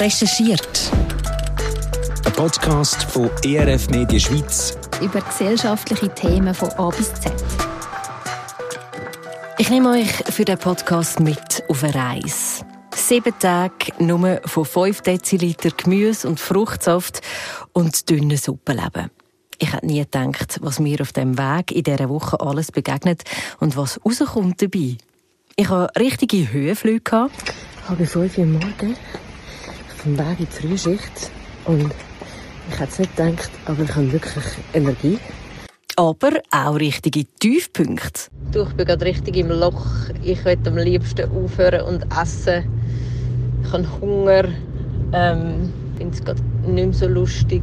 [0.00, 0.90] Recherchiert.
[2.24, 4.78] Ein Podcast von ERF Medien Schweiz.
[5.02, 7.30] Über gesellschaftliche Themen von A bis Z.
[9.58, 12.64] Ich nehme euch für den Podcast mit auf eine Reise.
[12.94, 17.20] Sieben Tage nur von 5 Deziliter Gemüse und Fruchtsaft
[17.74, 19.10] und dünnen Suppe leben.
[19.58, 23.24] Ich hätte nie gedacht, was mir auf dem Weg in dieser Woche alles begegnet
[23.58, 24.96] und was rauskommt dabei.
[25.56, 27.00] Ich hatte richtige Höhenflüge.
[27.00, 27.52] Gehabt.
[27.86, 28.96] Halb fünf Uhr morgens
[30.00, 31.30] auf dem Weg in die Frühschicht.
[31.66, 31.92] Und
[32.70, 35.18] ich hätte es nicht gedacht, aber ich habe wirklich Energie.
[35.96, 38.30] Aber auch richtige Tiefpunkte.
[38.52, 39.84] Du, ich bin gerade richtig im Loch.
[40.22, 42.64] Ich möchte am liebsten aufhören und essen.
[43.62, 44.44] Ich habe Hunger.
[45.12, 47.62] Ähm, ich finde es gerade nicht mehr so lustig.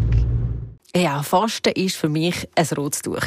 [0.95, 3.21] Ja, Fasten war für mich ein rotes Tuch.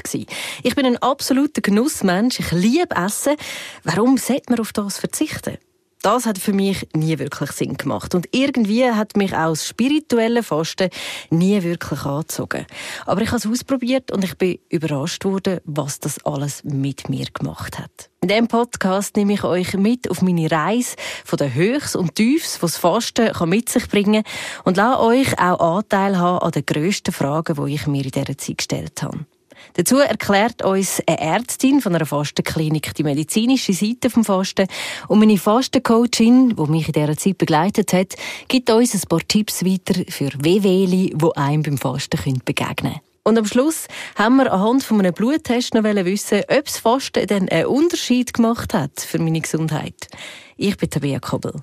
[0.62, 2.38] Ich bin ein absoluter Genussmensch.
[2.38, 3.37] Ich liebe Essen.
[3.82, 5.59] Warum sollte man auf das verzichten?
[6.02, 8.14] Das hat für mich nie wirklich Sinn gemacht.
[8.14, 10.88] Und irgendwie hat mich auch das spirituelle Fasten
[11.29, 12.66] nie wirklich angezogen.
[13.04, 17.26] Aber ich habe es ausprobiert und ich bin überrascht worden, was das alles mit mir
[17.34, 18.09] gemacht hat.
[18.23, 22.62] In diesem Podcast nehme ich euch mit auf meine Reise von den Höchst und Tiefs,
[22.62, 24.32] was das Fasten mit sich bringen kann
[24.65, 28.38] und lasse euch auch Anteil haben an den grössten Fragen, die ich mir in dieser
[28.38, 29.26] Zeit gestellt habe.
[29.74, 34.66] Dazu erklärt uns eine Ärztin von einer Fastenklinik die medizinische Seite vom Fasten
[35.09, 38.15] und meine Fastencoachin, die mich in dieser Zeit begleitet hat,
[38.49, 43.01] gibt uns ein paar Tipps weiter für Wehwehli, die einem beim Fasten begegnen können.
[43.23, 47.49] Und am Schluss haben wir anhand von einem Bluttest noch wissen, ob das Fasten denn
[47.49, 50.09] einen Unterschied gemacht hat für meine Gesundheit.
[50.57, 51.62] Ich bin Tabea Kobel.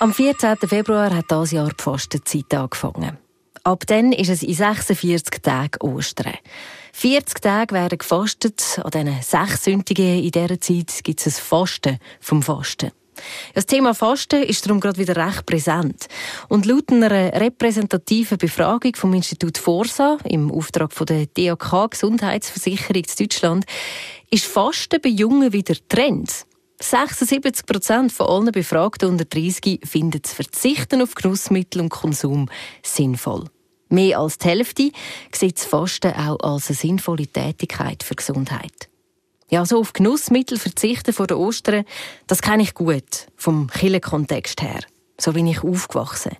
[0.00, 0.56] Am 14.
[0.66, 3.18] Februar hat dieses Jahr die Fastenzeit angefangen.
[3.62, 6.34] Ab dann ist es in 46 Tagen Ostern.
[6.92, 8.80] 40 Tage werden gefastet.
[8.82, 12.90] An diesen sechs Sündigen in dieser Zeit gibt es ein Fasten vom Fasten.
[13.54, 16.06] Das Thema Fasten ist darum gerade wieder recht präsent.
[16.48, 23.14] Und laut einer repräsentativen Befragung vom Institut Forsa im Auftrag von der DAK Gesundheitsversicherung in
[23.18, 23.64] Deutschland
[24.30, 26.46] ist Fasten bei Jungen wieder Trend.
[26.82, 32.48] 76 Prozent von allen Befragten unter 30 finden das Verzichten auf Genussmittel und Konsum
[32.82, 33.44] sinnvoll.
[33.90, 34.92] Mehr als die Hälfte
[35.32, 38.88] sieht das Fasten auch als eine sinnvolle Tätigkeit für Gesundheit.
[39.50, 41.84] Ja, so auf Genussmittel verzichten vor der Ostern,
[42.28, 44.78] das kenne ich gut, vom Killenkontext her.
[45.18, 46.36] So bin ich aufgewachsen.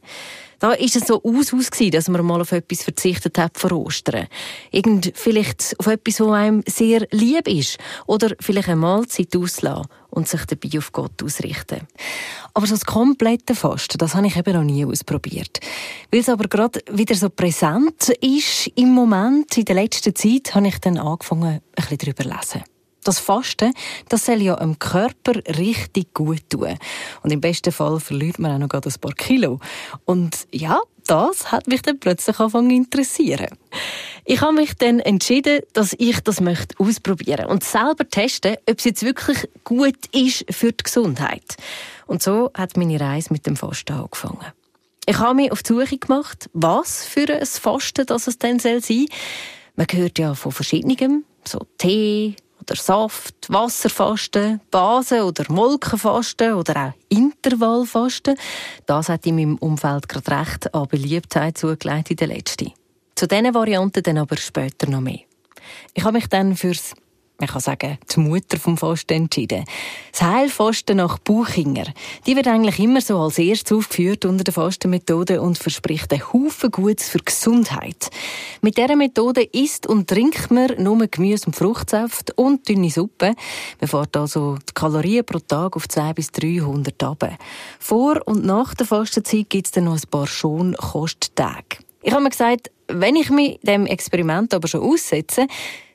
[0.60, 3.72] Da ist es so aus, aus gewesen, dass man mal auf etwas verzichtet hat vor
[3.72, 4.26] Ostern.
[4.70, 7.78] Irgend vielleicht auf etwas, was einem sehr lieb ist.
[8.06, 11.88] Oder vielleicht eine Mahlzeit auslassen und sich dabei auf Gott ausrichten.
[12.52, 15.60] Aber so das komplette Fasten, das habe ich eben noch nie ausprobiert.
[16.12, 20.68] Weil es aber gerade wieder so präsent ist im Moment, in der letzten Zeit, habe
[20.68, 22.69] ich dann angefangen, ein bisschen darüber zu lesen.
[23.04, 23.72] Das Fasten,
[24.08, 26.76] das soll ja dem Körper richtig gut tun.
[27.22, 29.58] Und im besten Fall verliert man auch noch ein paar Kilo.
[30.04, 33.48] Und ja, das hat mich dann plötzlich angefangen interessieren.
[34.24, 38.84] Ich habe mich dann entschieden, dass ich das möchte ausprobieren und selber testen, ob es
[38.84, 41.56] jetzt wirklich gut ist für die Gesundheit.
[42.06, 44.52] Und so hat meine Reise mit dem Fasten angefangen.
[45.06, 48.80] Ich habe mich auf die Suche gemacht, was für ein Fasten das es denn sein
[48.80, 49.06] soll.
[49.74, 56.92] Man hört ja von verschiedenem, so Tee, oder Saft, Wasserfasten, Basen- oder Molkenfasten oder auch
[57.08, 58.36] Intervallfasten.
[58.86, 62.72] Das hat in meinem Umfeld gerade recht an Beliebtheit zugelegt in der letzten.
[63.14, 65.20] Zu diesen Varianten dann aber später noch mehr.
[65.94, 66.94] Ich habe mich dann fürs
[67.40, 69.64] man kann sagen, die Mutter vom Fasten entschieden.
[70.12, 71.86] Das Heilfasten nach Buchinger.
[72.26, 76.70] Die wird eigentlich immer so als erstes aufgeführt unter der Fastenmethode und verspricht einen Haufen
[76.70, 78.10] Gutes für Gesundheit.
[78.60, 83.34] Mit dieser Methode isst und trinkt man nur Gemüse und Fruchtsaft und dünne Suppe.
[83.80, 87.38] Man fährt also die Kalorien pro Tag auf 200 bis 300 ab.
[87.78, 91.78] Vor und nach der Fastenzeit gibt es dann noch ein paar Schonkosttage.
[92.02, 95.46] Ich habe mir gesagt, wenn ich mich dem Experiment aber schon aussetze,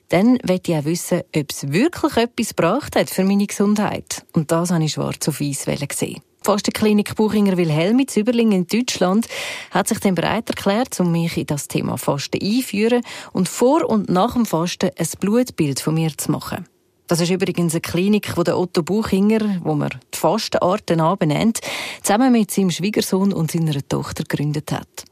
[0.08, 4.24] dann möchte ich auch wissen, ob es wirklich etwas gebracht hat für meine Gesundheit.
[4.32, 6.22] Und das habe ich schwarz auf weiß gesehen.
[6.40, 9.26] Die Fastenklinik Buchinger Wilhelm in Überlingen in Deutschland
[9.72, 14.08] hat sich dann bereit erklärt, um mich in das Thema Fasten einzuführen und vor und
[14.08, 16.66] nach dem Fasten ein Blutbild von mir zu machen.
[17.08, 21.60] Das ist übrigens eine Klinik, der Otto Buchinger, wo man die Fastenarten benennt,
[22.02, 25.04] zusammen mit seinem Schwiegersohn und seiner Tochter gegründet hat.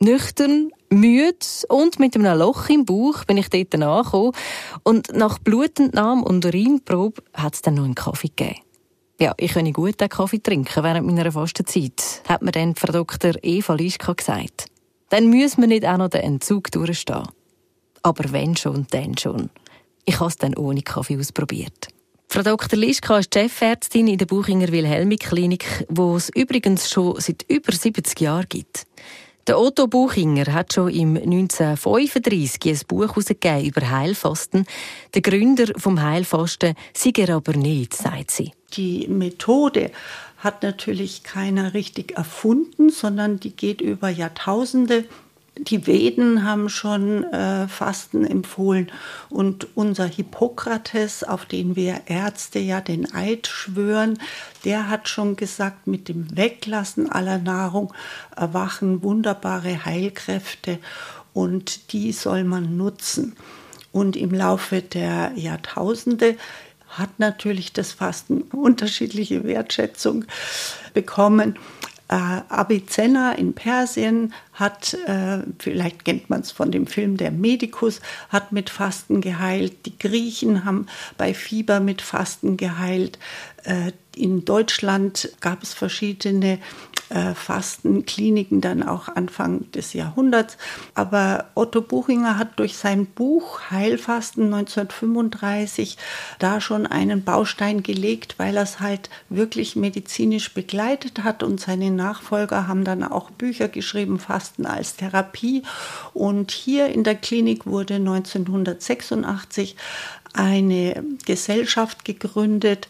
[0.00, 4.32] Nüchtern, müde und mit einem Loch im Bauch bin ich dort angekommen.
[4.82, 8.60] Und nach Blutentnahme und Urinprobe hat es dann noch einen Kaffee gegeben.
[9.20, 13.32] Ja, ich könne gut den Kaffee trinken während meiner Fastenzeit, hat mir dann Frau Dr.
[13.42, 14.66] Eva Lischka gesagt.
[15.08, 17.26] Dann müssen wir nicht auch noch den Entzug durchstehen.
[18.02, 19.50] Aber wenn schon, dann schon.
[20.04, 21.88] Ich habe es dann ohne Kaffee ausprobiert.
[22.28, 22.78] Frau Dr.
[22.78, 28.20] Lischka ist Chefärztin in der Buchinger Wilhelmik Klinik, wo es übrigens schon seit über 70
[28.20, 28.86] Jahren gibt.
[29.48, 34.66] Der Otto Buchinger hat schon im 1935 ein Buch herausgegeben über Heilfasten.
[35.14, 38.52] Der Gründer vom Heilfasten sei er aber nicht, sagt sie.
[38.74, 39.90] Die Methode
[40.36, 45.06] hat natürlich keiner richtig erfunden, sondern die geht über Jahrtausende
[45.58, 48.90] die Veden haben schon äh, Fasten empfohlen
[49.28, 54.18] und unser Hippokrates, auf den wir Ärzte ja den Eid schwören,
[54.64, 57.92] der hat schon gesagt, mit dem Weglassen aller Nahrung
[58.36, 60.78] erwachen wunderbare Heilkräfte
[61.32, 63.36] und die soll man nutzen.
[63.92, 66.36] Und im Laufe der Jahrtausende
[66.88, 70.24] hat natürlich das Fasten unterschiedliche Wertschätzung
[70.94, 71.56] bekommen.
[72.08, 78.00] Äh, Avicenna in Persien hat, äh, vielleicht kennt man es von dem Film Der Medikus,
[78.30, 79.84] hat mit Fasten geheilt.
[79.84, 80.86] Die Griechen haben
[81.18, 83.18] bei Fieber mit Fasten geheilt.
[83.64, 86.58] Äh, in Deutschland gab es verschiedene
[87.10, 90.58] äh, Fastenkliniken dann auch Anfang des Jahrhunderts.
[90.94, 95.96] Aber Otto Buchinger hat durch sein Buch Heilfasten 1935
[96.38, 101.90] da schon einen Baustein gelegt, weil er es halt wirklich medizinisch begleitet hat und seine
[101.90, 105.62] Nachfolger haben dann auch Bücher geschrieben, Fasten als Therapie.
[106.12, 109.76] Und hier in der Klinik wurde 1986
[110.34, 112.88] eine Gesellschaft gegründet,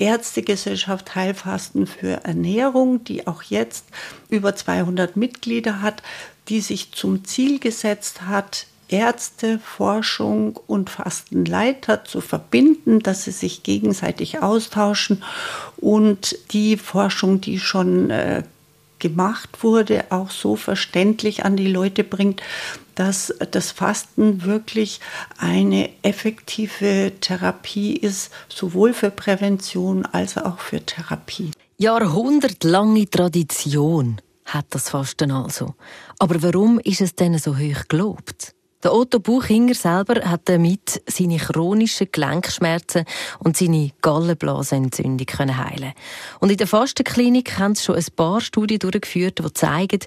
[0.00, 3.86] Ärztegesellschaft Heilfasten für Ernährung, die auch jetzt
[4.28, 6.02] über 200 Mitglieder hat,
[6.48, 13.64] die sich zum Ziel gesetzt hat, Ärzte, Forschung und Fastenleiter zu verbinden, dass sie sich
[13.64, 15.24] gegenseitig austauschen
[15.76, 18.44] und die Forschung, die schon äh,
[18.98, 22.42] gemacht wurde, auch so verständlich an die Leute bringt,
[22.94, 25.00] dass das Fasten wirklich
[25.38, 31.50] eine effektive Therapie ist, sowohl für Prävention als auch für Therapie.
[31.78, 35.74] Jahrhundertlange Tradition hat das Fasten also.
[36.18, 38.55] Aber warum ist es denn so hoch gelobt?
[38.86, 43.04] Der Otto Buchinger selber hat damit seine chronischen Gelenkschmerzen
[43.40, 45.92] und seine Gallenblasenentzündung heilen
[46.38, 49.98] Und in der Fastenklinik haben sie schon ein paar Studien durchgeführt, die zeigen,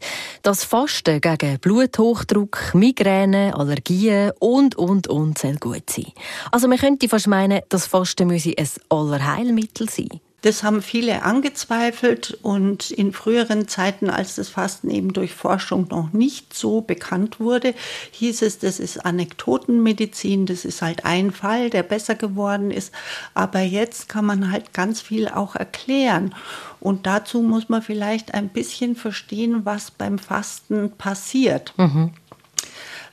[0.43, 6.13] dass Fasten gegen Bluthochdruck, Migräne, Allergien und, und, und soll gut sein.
[6.49, 10.21] Also man könnte fast meinen, dass Fasten müsse ein Allerheilmittel sein.
[10.41, 16.13] Das haben viele angezweifelt und in früheren Zeiten, als das Fasten eben durch Forschung noch
[16.13, 17.74] nicht so bekannt wurde,
[18.12, 22.94] hieß es, das ist Anekdotenmedizin, das ist halt ein Fall, der besser geworden ist.
[23.33, 26.33] Aber jetzt kann man halt ganz viel auch erklären.
[26.80, 31.74] Und dazu muss man vielleicht ein bisschen verstehen, was beim Fasten passiert.
[31.77, 32.12] Mhm.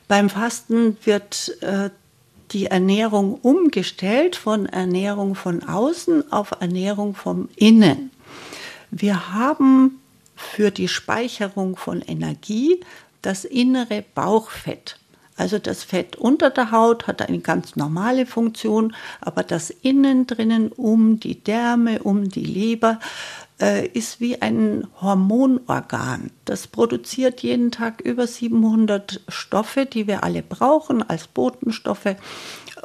[0.07, 1.89] Beim Fasten wird äh,
[2.51, 8.11] die Ernährung umgestellt von Ernährung von außen auf Ernährung vom Innen.
[8.91, 9.99] Wir haben
[10.35, 12.79] für die Speicherung von Energie
[13.21, 14.97] das innere Bauchfett.
[15.35, 20.71] Also das Fett unter der Haut hat eine ganz normale Funktion, aber das Innen drinnen
[20.71, 22.99] um die Därme, um die Leber
[23.61, 26.31] äh, ist wie ein Hormonorgan.
[26.45, 32.15] Das produziert jeden Tag über 700 Stoffe, die wir alle brauchen als Botenstoffe.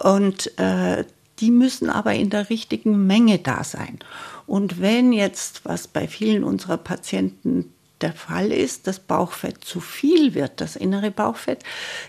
[0.03, 1.05] Und äh,
[1.41, 3.99] die müssen aber in der richtigen Menge da sein.
[4.47, 7.73] Und wenn jetzt, was bei vielen unserer Patienten
[8.03, 11.61] der Fall ist, das Bauchfett zu viel wird, das innere Bauchfett,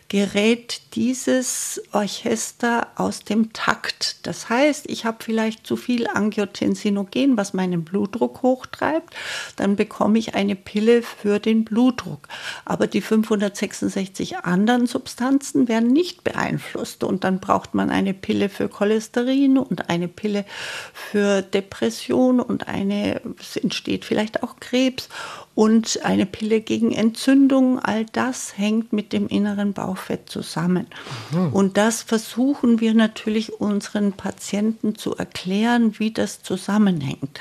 [0.10, 4.26] gerät dieses Orchester aus dem Takt.
[4.28, 9.14] Das heißt, ich habe vielleicht zu viel Angiotensinogen, was meinen Blutdruck hochtreibt,
[9.56, 12.28] dann bekomme ich eine Pille für den Blutdruck.
[12.66, 18.70] Aber die 566 anderen Substanzen werden nicht beeinflusst und dann braucht man eine Pille für
[18.70, 20.46] Cholesterin und eine Pille
[20.94, 25.10] für Depression und eine, es entsteht vielleicht auch Krebs
[25.56, 27.80] und eine Pille gegen Entzündung.
[27.80, 30.88] All das hängt mit dem inneren Bauchfett zusammen.
[31.32, 31.54] Mhm.
[31.54, 37.40] Und das versuchen wir natürlich unseren Patienten zu erklären, wie das zusammenhängt.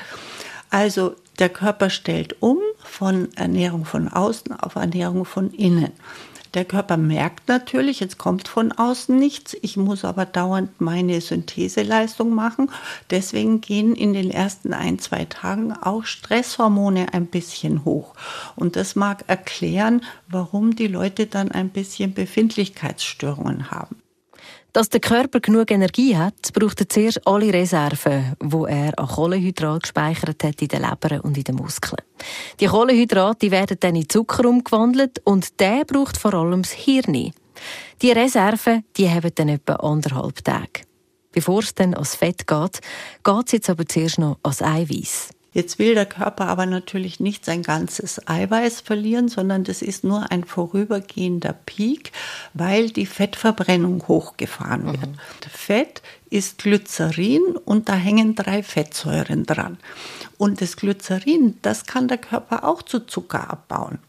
[0.69, 5.91] Also der Körper stellt um von Ernährung von außen auf Ernährung von innen.
[6.53, 12.35] Der Körper merkt natürlich, jetzt kommt von außen nichts, ich muss aber dauernd meine Syntheseleistung
[12.35, 12.69] machen.
[13.09, 18.13] Deswegen gehen in den ersten ein, zwei Tagen auch Stresshormone ein bisschen hoch.
[18.55, 24.02] Und das mag erklären, warum die Leute dann ein bisschen Befindlichkeitsstörungen haben.
[24.73, 29.83] Dass der Körper genug Energie hat, braucht er zuerst alle Reserven, wo er an Kohlenhydrat
[29.83, 32.01] gespeichert hat in den Leber und in den Muskeln.
[32.59, 37.31] Die Kohlenhydrate werden dann in Zucker umgewandelt und der braucht vor allem das Hirn.
[38.01, 40.81] Die Reserven, die haben dann etwa anderthalb Tage.
[41.31, 42.79] Bevor es dann ans Fett geht,
[43.23, 45.29] geht es jetzt aber zuerst noch ans Eiweiß.
[45.53, 50.31] Jetzt will der Körper aber natürlich nicht sein ganzes Eiweiß verlieren, sondern das ist nur
[50.31, 52.11] ein vorübergehender Peak,
[52.53, 55.07] weil die Fettverbrennung hochgefahren wird.
[55.07, 55.17] Mhm.
[55.51, 59.77] Fett ist Glycerin und da hängen drei Fettsäuren dran.
[60.37, 63.99] Und das Glycerin, das kann der Körper auch zu Zucker abbauen.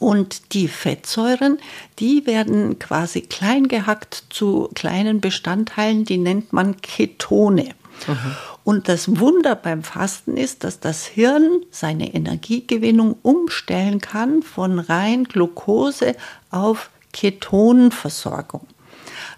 [0.00, 1.58] Und die Fettsäuren,
[2.00, 7.74] die werden quasi klein gehackt zu kleinen Bestandteilen, die nennt man Ketone.
[8.06, 8.36] Mhm.
[8.64, 15.24] Und das Wunder beim Fasten ist, dass das Hirn seine Energiegewinnung umstellen kann von rein
[15.24, 16.16] Glucose
[16.50, 18.66] auf Ketonversorgung.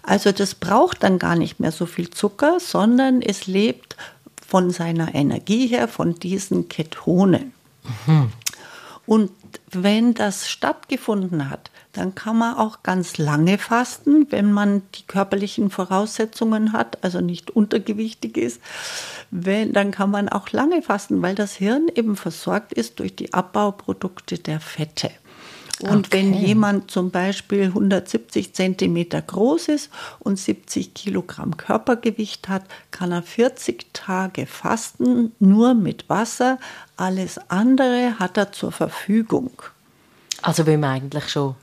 [0.03, 3.95] Also das braucht dann gar nicht mehr so viel Zucker, sondern es lebt
[4.45, 7.53] von seiner Energie her von diesen Ketonen.
[8.07, 8.31] Mhm.
[9.05, 9.31] Und
[9.71, 15.71] wenn das stattgefunden hat, dann kann man auch ganz lange fasten, wenn man die körperlichen
[15.71, 18.61] Voraussetzungen hat, also nicht untergewichtig ist.
[19.31, 23.33] Wenn, dann kann man auch lange fasten, weil das Hirn eben versorgt ist durch die
[23.33, 25.09] Abbauprodukte der Fette.
[25.81, 26.17] Und okay.
[26.17, 33.23] wenn jemand zum Beispiel 170 Zentimeter groß ist und 70 Kilogramm Körpergewicht hat, kann er
[33.23, 36.59] 40 Tage fasten, nur mit Wasser.
[36.97, 39.51] Alles andere hat er zur Verfügung.
[40.41, 41.55] Also wenn man eigentlich schon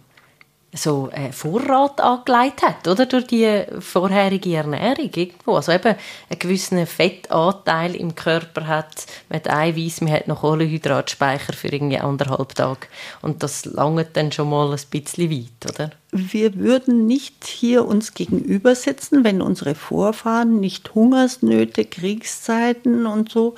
[0.76, 3.06] so einen Vorrat angelegt hat, oder?
[3.06, 5.54] Durch die vorherige Ernährung irgendwo.
[5.54, 5.96] Also eben
[6.28, 11.98] einen gewissen Fettanteil im Körper hat, man hat Eiweiß, man hat noch Kohlenhydratspeicher für irgendwie
[11.98, 12.86] anderthalb Tage.
[13.22, 15.90] Und das langt dann schon mal ein bisschen weit, oder?
[16.12, 23.54] Wir würden nicht hier uns gegenüber wenn unsere Vorfahren nicht Hungersnöte, Kriegszeiten und so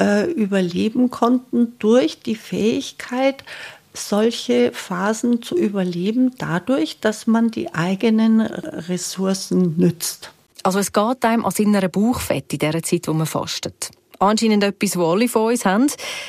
[0.00, 3.44] äh, überleben konnten durch die Fähigkeit,
[3.94, 10.32] solche Phasen zu überleben, dadurch, dass man die eigenen Ressourcen nützt.
[10.62, 13.90] Also es geht einem als innere Bauchfett in der Zeit, wo man fastet.
[14.18, 15.86] Anscheinend etwas, was alle von uns haben,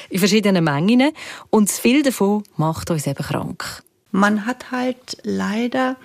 [0.10, 1.12] in verschiedenen Mengen.
[1.50, 3.84] Und viel davon macht uns eben krank.
[4.12, 5.98] Man hat halt leider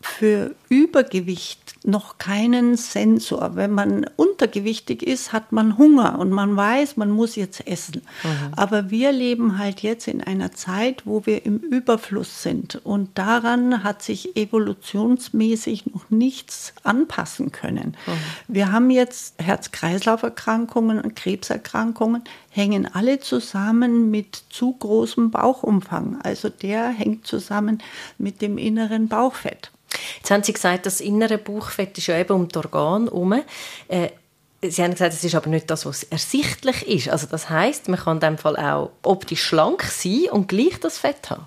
[0.00, 3.52] für Übergewicht noch keinen Sensor.
[3.54, 8.02] Wenn man untergewichtig ist, hat man Hunger und man weiß, man muss jetzt essen.
[8.22, 8.54] Mhm.
[8.56, 13.82] Aber wir leben halt jetzt in einer Zeit, wo wir im Überfluss sind und daran
[13.82, 17.96] hat sich evolutionsmäßig noch nichts anpassen können.
[18.06, 18.12] Mhm.
[18.48, 26.20] Wir haben jetzt Herz-Kreislauf-Erkrankungen und Krebserkrankungen, hängen alle zusammen mit zu großem Bauchumfang.
[26.22, 27.82] Also der hängt zusammen
[28.18, 29.70] mit dem inneren Bauchfett.
[30.16, 33.42] Jetzt haben Sie gesagt, das innere Bauchfett ist ja eben um das Organ herum.
[33.88, 34.08] Äh,
[34.62, 37.08] Sie haben gesagt, es ist aber nicht das, was ersichtlich ist.
[37.08, 40.98] Also das heißt, man kann in dem Fall auch optisch schlank sein und gleich das
[40.98, 41.46] Fett haben.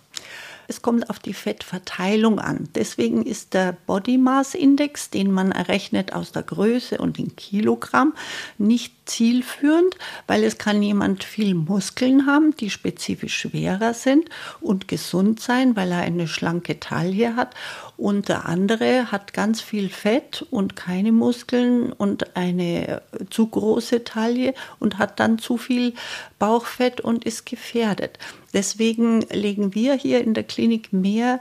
[0.68, 2.70] Es kommt auf die Fettverteilung an.
[2.74, 8.14] Deswegen ist der Body Mass Index, den man errechnet aus der Größe und in Kilogramm,
[8.58, 14.30] nicht zielführend, weil es kann jemand viel Muskeln haben, die spezifisch schwerer sind
[14.62, 17.54] und gesund sein, weil er eine schlanke Taille hat
[17.98, 24.54] und der andere hat ganz viel Fett und keine Muskeln und eine zu große Taille
[24.80, 25.94] und hat dann zu viel
[26.40, 28.18] Bauchfett und ist gefährdet.
[28.54, 31.40] Deswegen legen wir hier in der Klinik mehr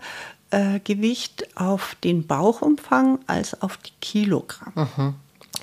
[0.51, 4.73] äh, Gewicht auf den Bauchumfang als auf die Kilogramm.
[4.75, 5.15] Mhm.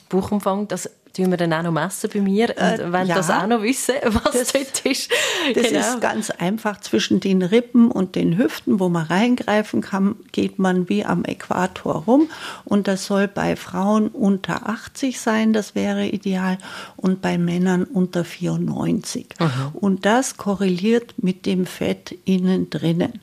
[0.10, 3.30] Bauchumfang, das tun wir dann auch noch messen bei mir und äh, wenn ja, das
[3.30, 5.12] auch noch wissen, was das, dort ist.
[5.54, 5.80] Das genau.
[5.80, 10.90] ist ganz einfach zwischen den Rippen und den Hüften, wo man reingreifen kann, geht man
[10.90, 12.30] wie am Äquator rum
[12.66, 16.58] und das soll bei Frauen unter 80 sein, das wäre ideal
[16.96, 19.28] und bei Männern unter 94.
[19.40, 19.48] Mhm.
[19.74, 23.20] Und das korreliert mit dem Fett innen drinnen.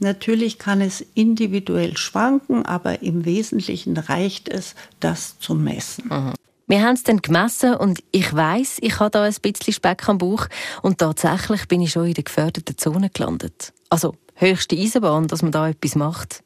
[0.00, 6.08] Natürlich kann es individuell schwanken, aber im Wesentlichen reicht es, das zu messen.
[6.08, 6.34] Mhm.
[6.68, 10.18] Wir haben es dann gemessen und ich weiß, ich habe da ein bisschen Speck am
[10.18, 10.48] Bauch
[10.82, 13.72] und tatsächlich bin ich schon in der geförderten Zone gelandet.
[13.88, 16.44] Also höchste Eisenbahn, dass man da etwas macht.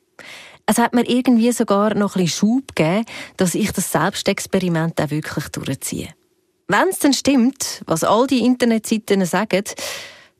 [0.64, 3.04] Es hat mir irgendwie sogar noch ein bisschen Schub gegeben,
[3.36, 6.14] dass ich das Selbstexperiment auch wirklich durchziehe.
[6.68, 9.64] Wenn es dann stimmt, was all die Internetseiten sagen,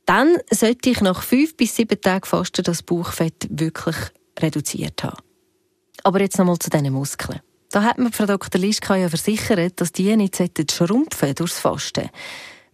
[0.07, 3.97] dann sollte ich nach fünf bis sieben Tagen Fasten das Bauchfett wirklich
[4.39, 5.19] reduziert haben.
[6.05, 7.41] Aber jetzt nochmal zu diesen Muskeln.
[7.73, 8.61] Da hat mir Frau Dr.
[8.61, 10.37] Lischka ja versichert, dass die nicht
[10.71, 12.11] schrumpfen durchs Fasten.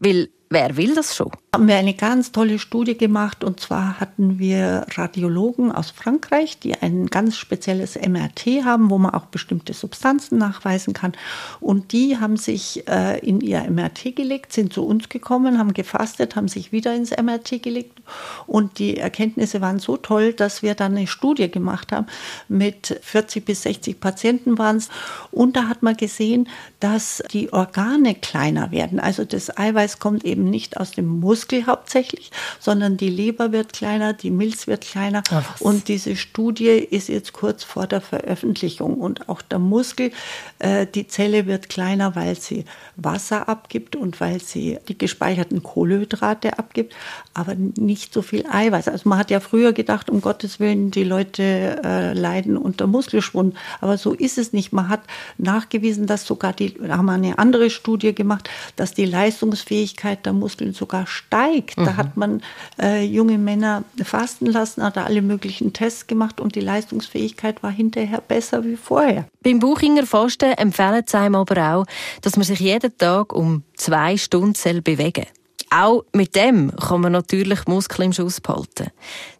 [0.00, 1.30] Weil wer will das schon?
[1.54, 6.74] Haben wir eine ganz tolle Studie gemacht und zwar hatten wir Radiologen aus Frankreich, die
[6.74, 11.12] ein ganz spezielles MRT haben, wo man auch bestimmte Substanzen nachweisen kann.
[11.60, 16.36] Und die haben sich äh, in ihr MRT gelegt, sind zu uns gekommen, haben gefastet,
[16.36, 18.00] haben sich wieder ins MRT gelegt
[18.46, 22.06] und die Erkenntnisse waren so toll, dass wir dann eine Studie gemacht haben
[22.48, 24.88] mit 40 bis 60 Patienten waren es
[25.30, 26.48] und da hat man gesehen,
[26.80, 29.00] dass die Organe kleiner werden.
[29.00, 32.30] Also das Eiweiß kommt eben nicht aus dem Muskel hauptsächlich,
[32.60, 35.22] sondern die Leber wird kleiner, die Milz wird kleiner.
[35.30, 38.94] Ach, und diese Studie ist jetzt kurz vor der Veröffentlichung.
[38.94, 40.10] Und auch der Muskel,
[40.58, 42.64] äh, die Zelle wird kleiner, weil sie
[42.96, 46.94] Wasser abgibt und weil sie die gespeicherten Kohlenhydrate abgibt,
[47.34, 48.88] aber nicht so viel Eiweiß.
[48.88, 51.42] Also man hat ja früher gedacht, um Gottes Willen, die Leute
[51.84, 53.56] äh, leiden unter Muskelschwund.
[53.80, 54.72] Aber so ist es nicht.
[54.72, 55.02] Man hat
[55.38, 60.34] nachgewiesen, dass sogar die, da haben wir eine andere Studie gemacht, dass die Leistungsfähigkeit der
[60.34, 61.78] Muskeln sogar steigt.
[61.78, 61.84] Mhm.
[61.86, 62.42] Da hat man
[62.80, 68.20] äh, junge Männer fasten lassen, hat alle möglichen Tests gemacht und die Leistungsfähigkeit war hinterher
[68.20, 69.24] besser wie vorher.
[69.42, 71.86] Beim Buchinger Fasten empfehlen sie einem aber auch,
[72.20, 75.38] dass man sich jeden Tag um zwei Stunden bewegen soll.
[75.70, 78.90] Auch mit dem kann man natürlich Muskeln im Schuss behalten.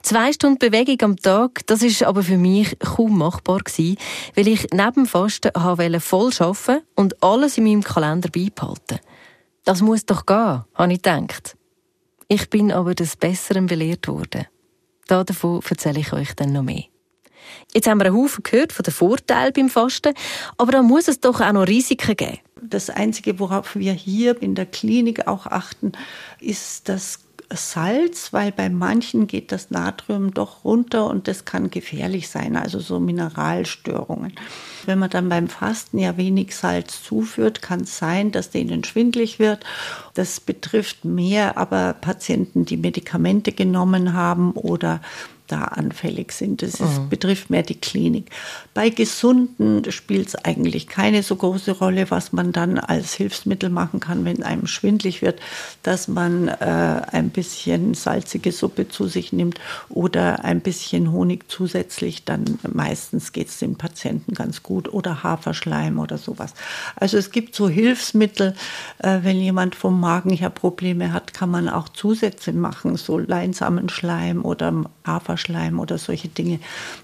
[0.03, 3.97] Zwei Stunden Bewegung am Tag, das ist aber für mich kaum machbar gewesen,
[4.35, 9.01] weil ich neben dem Fasten voll arbeiten und alles in meinem Kalender beibehalten.
[9.69, 11.55] Das muss doch gehen, habe ich gedacht.
[12.27, 14.47] Ich bin aber des Besseren belehrt worden.
[15.09, 16.85] Davon erzähle ich euch dann noch mehr.
[17.75, 20.15] Jetzt haben wir einen Haufen gehört von den Vorteilen beim Fasten,
[20.57, 22.39] aber da muss es doch auch noch Risiken geben.
[22.63, 25.93] Das Einzige, worauf wir hier in der Klinik auch achten,
[26.41, 32.29] ist das Salz, weil bei manchen geht das Natrium doch runter und das kann gefährlich
[32.29, 34.35] sein, also so Mineralstörungen.
[34.85, 39.39] Wenn man dann beim Fasten ja wenig Salz zuführt, kann es sein, dass denen schwindlig
[39.39, 39.65] wird.
[40.15, 45.01] Das betrifft mehr aber Patienten, die Medikamente genommen haben oder
[45.49, 46.63] da anfällig sind.
[46.63, 47.09] Das ist, mhm.
[47.09, 48.31] betrifft mehr die Klinik.
[48.75, 54.01] Bei Gesunden spielt es eigentlich keine so große Rolle, was man dann als Hilfsmittel machen
[54.01, 55.41] kann, wenn einem schwindlig wird,
[55.83, 62.25] dass man äh, ein bisschen salzige Suppe zu sich nimmt oder ein bisschen Honig zusätzlich.
[62.25, 66.55] Dann meistens geht es dem Patienten ganz gut oder Haferschleim oder sowas.
[66.97, 68.55] Also es gibt so Hilfsmittel,
[68.99, 74.45] äh, wenn jemand vom Magen her Probleme hat, kann man auch Zusätze machen, so Leinsamenschleim
[74.45, 76.61] oder Haferschleim Leberschleim oder solche Dinge.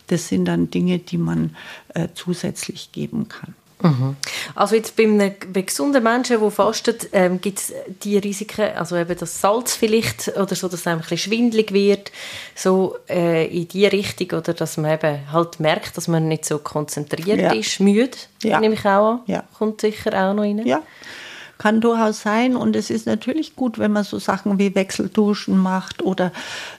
[0.08, 1.56] Das sind dann Dinge, die man
[1.94, 3.54] äh, zusätzlich geben kann.
[3.82, 4.16] Mhm.
[4.54, 8.96] Also jetzt bei einem bei gesunden Menschen, der fastet, ähm, gibt es die Risiken, also
[8.96, 12.10] eben das Salz vielleicht oder so, dass es ein bisschen schwindlig wird,
[12.54, 16.58] so äh, in die Richtung oder dass man eben halt merkt, dass man nicht so
[16.58, 17.52] konzentriert ja.
[17.52, 18.58] ist, müde, ja.
[18.58, 19.44] nehme ich auch an, ja.
[19.58, 20.64] kommt sicher auch noch rein.
[20.64, 20.82] Ja,
[21.58, 22.56] kann durchaus sein.
[22.56, 26.32] Und es ist natürlich gut, wenn man so Sachen wie Wechselduschen macht oder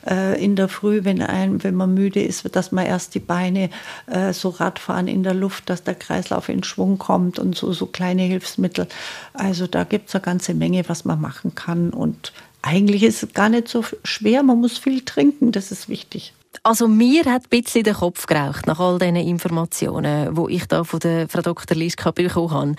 [0.07, 3.69] äh, in der Früh, wenn, ein, wenn man müde ist, dass man erst die Beine
[4.07, 7.85] äh, so Radfahren in der Luft, dass der Kreislauf in Schwung kommt und so, so
[7.85, 8.87] kleine Hilfsmittel.
[9.33, 11.91] Also da gibt es eine ganze Menge, was man machen kann.
[11.91, 14.43] Und eigentlich ist es gar nicht so schwer.
[14.43, 16.33] Man muss viel trinken, das ist wichtig.
[16.63, 20.83] Also mir hat ein bisschen den Kopf geraucht nach all diesen Informationen, die ich da
[20.83, 21.77] von der Frau Dr.
[21.77, 22.75] Liska bekommen habe.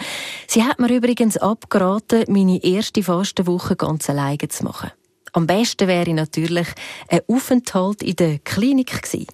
[0.46, 4.90] Sie hat mir übrigens abgeraten, meine erste Fastenwoche ganz alleine zu machen.
[5.32, 6.68] Am besten wäre natürlich
[7.08, 9.26] ein Aufenthalt in der Klinik gewesen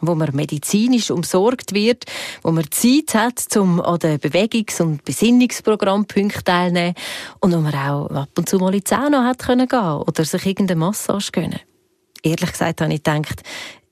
[0.00, 2.04] wo man medizinisch umsorgt wird,
[2.42, 6.94] wo man Zeit hat, um an den Bewegungs- und Besinnungsprogrammpunkten teilnehmen
[7.40, 10.78] und wo man auch ab und zu mal ins Sauna hat gehen oder sich irgendeine
[10.78, 11.60] Massage gönnen.
[12.22, 13.42] Ehrlich gesagt habe ich gedacht,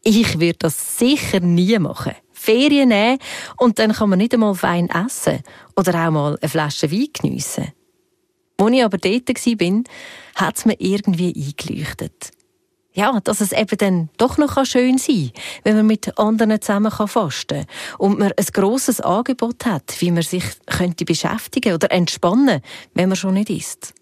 [0.06, 2.14] ich würde das sicher nie machen.
[2.32, 3.18] Ferien nehmen
[3.56, 5.40] und dann kann man nicht einmal Wein essen
[5.74, 7.72] oder auch mal eine Flasche Wein geniessen.
[8.56, 9.82] Als ich aber dort war,
[10.36, 12.30] hat es mir irgendwie eingeleuchtet.
[12.92, 16.92] Ja, dass es eben dann doch noch schön sein kann, wenn man mit anderen zusammen
[16.92, 22.62] fasten kann und man ein grosses Angebot hat, wie man sich könnte beschäftigen oder entspannen,
[22.94, 23.92] wenn man schon nicht isst.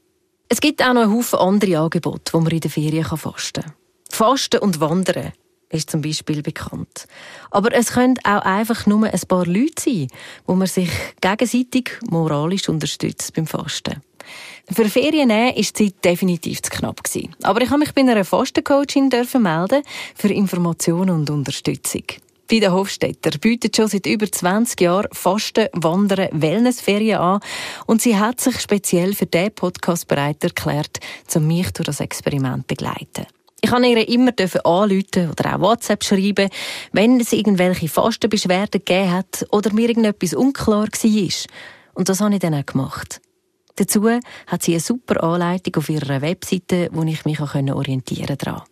[0.50, 3.72] Es gibt auch noch einen Haufen andere Angebote, wo man in der Ferien fasten kann.
[4.10, 5.32] Fasten und Wandern
[5.74, 7.06] ist zum Beispiel bekannt.
[7.50, 10.08] Aber es können auch einfach nur ein paar Leute sein,
[10.46, 14.00] wo man sich gegenseitig moralisch unterstützt beim Fasten.
[14.70, 17.00] Für Ferien nehmen ist die Zeit definitiv zu knapp.
[17.42, 19.82] Aber ich habe mich bei einer Fastencoachin melden
[20.14, 22.04] für Informationen und Unterstützung.
[22.48, 27.40] Vida Hofstetter bietet schon seit über 20 Jahren Fasten, Wandern, Wellnessferien an
[27.86, 31.00] und sie hat sich speziell für diesen Podcast bereit erklärt,
[31.34, 33.26] um mich durch das Experiment zu begleiten.
[33.64, 34.30] Ich kann ihr immer
[34.64, 36.50] anrufen oder auch WhatsApp schreiben,
[36.92, 41.30] wenn es irgendwelche Fastenbeschwerden gegeben hat oder mir irgendetwas unklar war.
[41.94, 43.22] Und das habe ich dann auch gemacht.
[43.76, 44.06] Dazu
[44.48, 48.64] hat sie eine super Anleitung auf ihrer Webseite, wo ich mich auch orientieren konnte.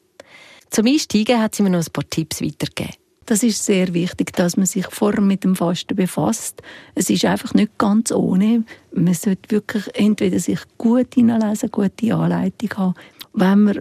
[0.68, 2.92] Zum Einsteigen hat sie mir noch ein paar Tipps weitergegeben.
[3.24, 6.60] Das ist sehr wichtig, dass man sich vorher mit dem Fasten befasst.
[6.94, 8.64] Es ist einfach nicht ganz ohne.
[8.94, 12.94] Man sollte wirklich entweder sich gut hineinlesen, gute Anleitung haben.
[13.32, 13.80] Wenn man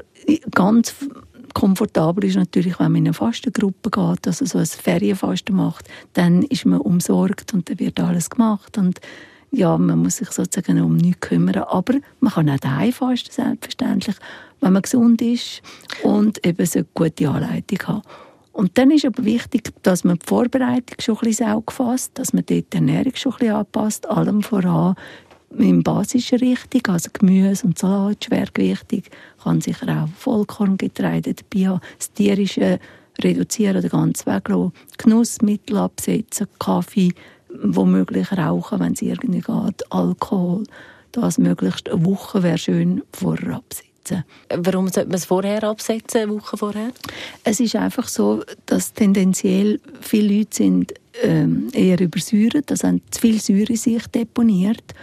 [0.53, 0.95] ganz
[1.53, 6.43] komfortabel ist natürlich, wenn man in eine Fastengruppe geht, also so ein Ferienfasten macht, dann
[6.43, 8.99] ist man umsorgt und dann wird alles gemacht und
[9.51, 11.63] ja, man muss sich sozusagen um nichts kümmern.
[11.63, 14.15] Aber man kann auch daheim fasten, selbstverständlich,
[14.61, 15.61] wenn man gesund ist
[16.03, 18.03] und eben so eine gute Anleitung hat.
[18.53, 22.45] Und dann ist aber wichtig, dass man die Vorbereitung schon ein bisschen fasst, dass man
[22.45, 24.95] dort die Ernährung schon ein bisschen anpasst, allem voran
[25.57, 29.09] in basischer Richtung, also Gemüse und Salat, schwergewichtig,
[29.43, 32.79] kann sicher auch Vollkorngetreide dabei haben, das tierische
[33.21, 37.13] reduzieren oder ganz weglassen, Genussmittel absetzen, Kaffee,
[37.63, 40.63] womöglich rauchen, wenn es irgendwie geht, Alkohol,
[41.11, 44.23] das möglichst eine Woche wäre schön vorher absetzen.
[44.49, 46.91] Warum sollte man es vorher absetzen, eine Woche vorher?
[47.43, 53.19] Es ist einfach so, dass tendenziell viele Leute sind ähm, eher übersäuert, also haben zu
[53.19, 54.95] viel Säure sich deponiert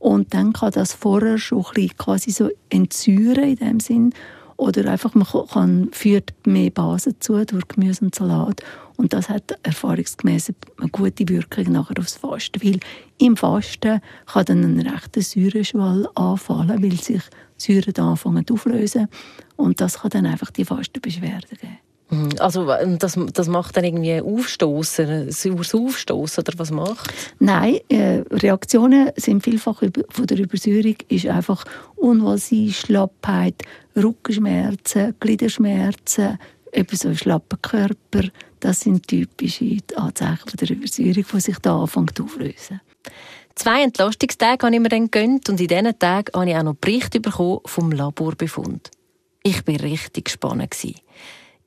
[0.00, 4.12] und dann kann das vorher schon ein bisschen quasi so entsäuren in dem Sinn.
[4.56, 8.62] Oder einfach man kann, führt mehr Basen zu durch Gemüse und Salat.
[8.96, 12.80] Und das hat erfahrungsgemäß eine gute Wirkung nachher aufs Fasten, weil
[13.18, 17.22] im Fasten kann dann ein rechter Säureschwall anfallen, weil sich
[17.56, 19.08] Säuren anfangen auflösen
[19.56, 21.89] und das kann dann einfach die Fastenbeschwerden geben.
[22.10, 22.30] Mhm.
[22.38, 22.66] Also
[22.98, 27.12] das, das macht dann irgendwie Aufstoßen, saures Aufstoßen oder was macht?
[27.38, 31.64] Nein, äh, Reaktionen sind vielfach von der Übersäuerung ist einfach
[31.96, 33.62] Unwohlsein, Schlappheit,
[33.96, 36.38] Rückenschmerzen, Gliederschmerzen,
[36.72, 38.28] eben so ein schlapper Körper.
[38.58, 42.80] Das sind typische Anzeichen der Übersäuerung, die sich da anfängt auflösen.
[43.54, 46.76] Zwei Entlastungstage habe ich mir dann gegönnt und in diesen Tagen habe ich auch noch
[46.76, 48.90] Bericht bekommen vom Laborbefund.
[49.42, 50.74] Ich war richtig gespannt.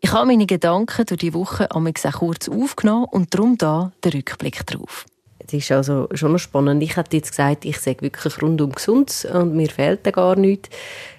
[0.05, 1.81] Ich habe meine Gedanken durch die Woche auch
[2.19, 5.05] kurz aufgenommen und darum da der Rückblick drauf.
[5.39, 6.83] Es ist also schon noch spannend.
[6.83, 10.69] Ich hätte jetzt gesagt, ich sage wirklich rundum gesund und mir fehlt da gar nichts.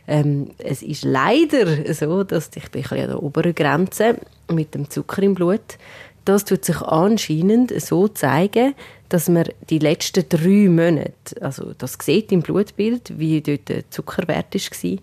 [0.07, 4.18] Ähm, es ist leider so, dass ich bin an der oberen Grenze
[4.53, 5.79] mit dem Zucker im Blut.
[6.27, 8.75] Das tut sich anscheinend so zeigen,
[9.09, 14.55] dass man die letzten drei Monate, also das sieht im Blutbild, wie dort der Zuckerwert
[14.55, 14.99] war,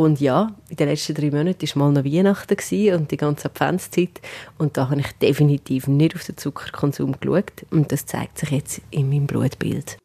[0.00, 4.22] und ja, in den letzten drei Monaten war mal noch Weihnachten und die ganze Adventszeit.
[4.56, 7.66] Und da habe ich definitiv nicht auf den Zuckerkonsum geschaut.
[7.70, 9.98] Und das zeigt sich jetzt in meinem Blutbild.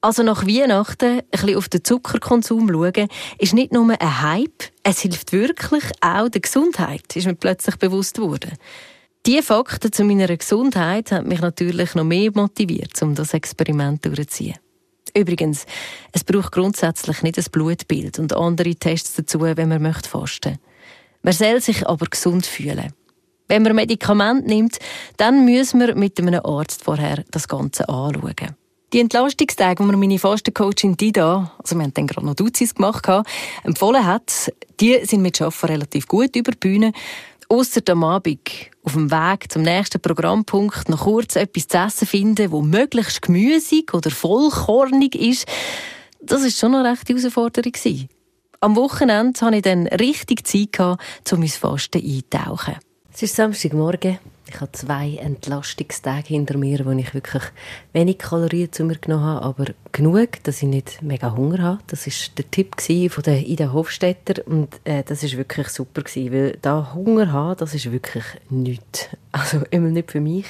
[0.00, 3.08] Also nach Weihnachten ein bisschen auf den Zuckerkonsum schauen,
[3.38, 8.16] ist nicht nur ein Hype, es hilft wirklich auch der Gesundheit, ist mir plötzlich bewusst
[8.16, 8.52] geworden.
[9.26, 14.58] Diese Fakten zu meiner Gesundheit haben mich natürlich noch mehr motiviert, um das Experiment durchzuziehen.
[15.14, 15.66] Übrigens,
[16.12, 20.58] es braucht grundsätzlich nicht ein Blutbild und andere Tests dazu, wenn man möchte fasten.
[21.22, 22.92] Man soll sich aber gesund fühlen.
[23.48, 24.78] Wenn man Medikament nimmt,
[25.16, 28.56] dann müssen wir mit einem Arzt vorher das Ganze anschauen.
[28.92, 33.06] Die Entlastungstage, die mir meine Fastencoachin Dida, also wir haben dann gerade noch Duzis gemacht,
[33.62, 36.92] empfohlen hat, die sind mit Arbeiten relativ gut über die Bühne.
[37.52, 42.52] Ausser am Abend auf dem Weg zum nächsten Programmpunkt noch kurz etwas zu essen finden,
[42.52, 45.48] wo möglichst gemüsig oder vollkornig ist,
[46.22, 47.72] das ist schon eine rechte Herausforderung.
[48.60, 52.76] Am Wochenende hatte ich dann richtig Zeit, um ins Fasten einzutauchen.
[53.20, 54.18] Es ist Samstagmorgen.
[54.48, 57.42] Ich habe zwei Entlastungstage hinter mir, wo ich wirklich
[57.92, 61.82] wenig Kalorien zu mir genommen habe, aber genug, dass ich nicht mega Hunger habe.
[61.88, 62.80] Das war der Tipp
[63.12, 67.58] von der Ida Hofstetter und äh, das ist wirklich super gewesen, weil da Hunger haben,
[67.58, 69.10] das ist wirklich nichts.
[69.32, 70.46] Also immer nicht für mich.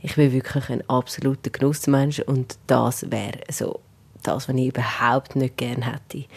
[0.00, 3.80] Ich bin wirklich ein absoluter Genussmensch und das wäre so
[4.22, 6.28] das, was ich überhaupt nicht gerne hätte.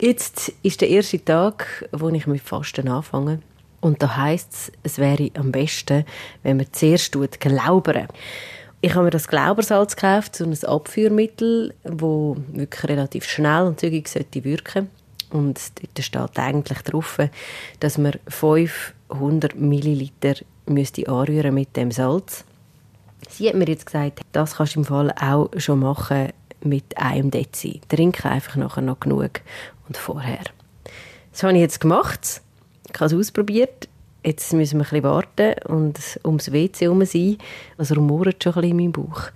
[0.00, 3.42] Jetzt ist der erste Tag, wo ich mit Fasten anfange.
[3.80, 6.04] Und da heißt es, es wäre am besten,
[6.42, 8.08] wenn man zuerst glaubern.
[8.80, 14.08] Ich habe mir das Glaubersalz gekauft, so ein Abführmittel, das wirklich relativ schnell und zügig
[14.08, 14.88] sollte wirken
[15.30, 17.18] Und dort steht eigentlich drauf,
[17.80, 20.34] dass man 500 Milliliter
[20.66, 22.44] müsste anrühren mit dem Salz.
[23.28, 26.28] Sie hat mir jetzt gesagt, das kannst du im Fall auch schon machen
[26.62, 27.80] mit einem Dezi.
[27.88, 29.40] Trinke einfach nachher noch genug
[29.88, 30.44] und vorher.
[31.32, 32.42] Das habe ich jetzt gemacht.
[32.98, 33.88] Ich habe es ausprobiert.
[34.24, 37.38] Jetzt müssen wir ein bisschen warten und ums WC herum sein.
[37.76, 39.30] Es rumort schon ein bisschen in meinem Bauch.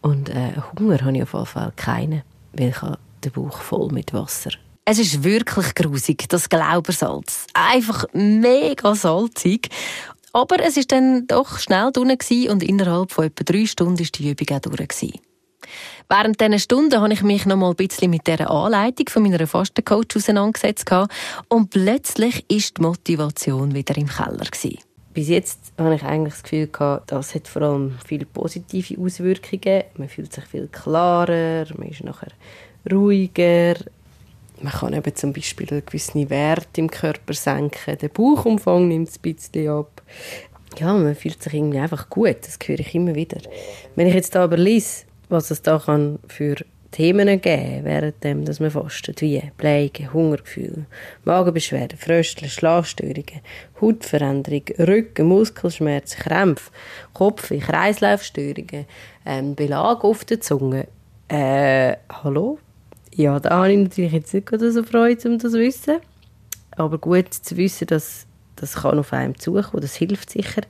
[0.00, 2.22] Und äh, Hunger habe ich auf jeden Fall keinen,
[2.54, 4.52] weil ich habe den Bauch voll mit Wasser.
[4.86, 7.48] Es ist wirklich grusig, das Glaubersalz.
[7.52, 9.68] Einfach mega salzig.
[10.32, 12.16] Aber es ist dann doch schnell drin
[12.48, 15.20] und innerhalb von etwa drei Stunden war die Übung auch durch.
[16.08, 19.44] Während dieser Stunden habe ich mich noch mal ein bisschen mit der Anleitung von meiner
[19.44, 20.88] Fastencoach auseinandergesetzt
[21.48, 24.78] und plötzlich ist die Motivation wieder im Keller gewesen.
[25.12, 26.68] Bis jetzt habe ich eigentlich das Gefühl
[27.06, 29.82] das hat vor allem viele positive Auswirkungen.
[29.96, 32.32] Man fühlt sich viel klarer, man ist nachher
[32.92, 33.74] ruhiger.
[34.60, 37.98] Man kann eben zum Beispiel einen gewissen Wert im Körper senken.
[37.98, 40.02] Der Bauchumfang nimmt ein bisschen ab.
[40.78, 42.36] Ja, man fühlt sich irgendwie einfach gut.
[42.42, 43.40] Das höre ich immer wieder.
[43.96, 46.56] Wenn ich jetzt da aber lese, was es da kann für
[46.90, 50.86] Themen geben, während dem, dass man fastet, wie Bleigen, Hungergefühl,
[51.24, 53.40] Magenbeschwerden, Frösteln, Schlafstörungen,
[53.80, 56.70] Hautveränderung, Rücken, Muskelschmerzen, Krämpfe,
[57.12, 58.86] Kopfweh, Kreislaufstörungen,
[59.26, 60.88] ähm, Belag auf der Zunge.
[61.28, 62.58] Äh, hallo?
[63.14, 65.96] Ja, da habe ich natürlich jetzt nicht so Freude, um das zu wissen.
[66.70, 68.25] Aber gut zu wissen, dass
[68.56, 70.62] das kann auf einem zukommen, das hilft sicher.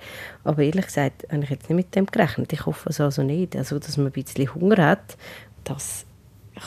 [0.45, 2.53] Aber ehrlich gesagt habe ich jetzt nicht mit dem gerechnet.
[2.53, 3.57] Ich hoffe es also nicht.
[3.57, 5.17] Also, dass man ein bisschen Hunger hat,
[5.65, 6.05] das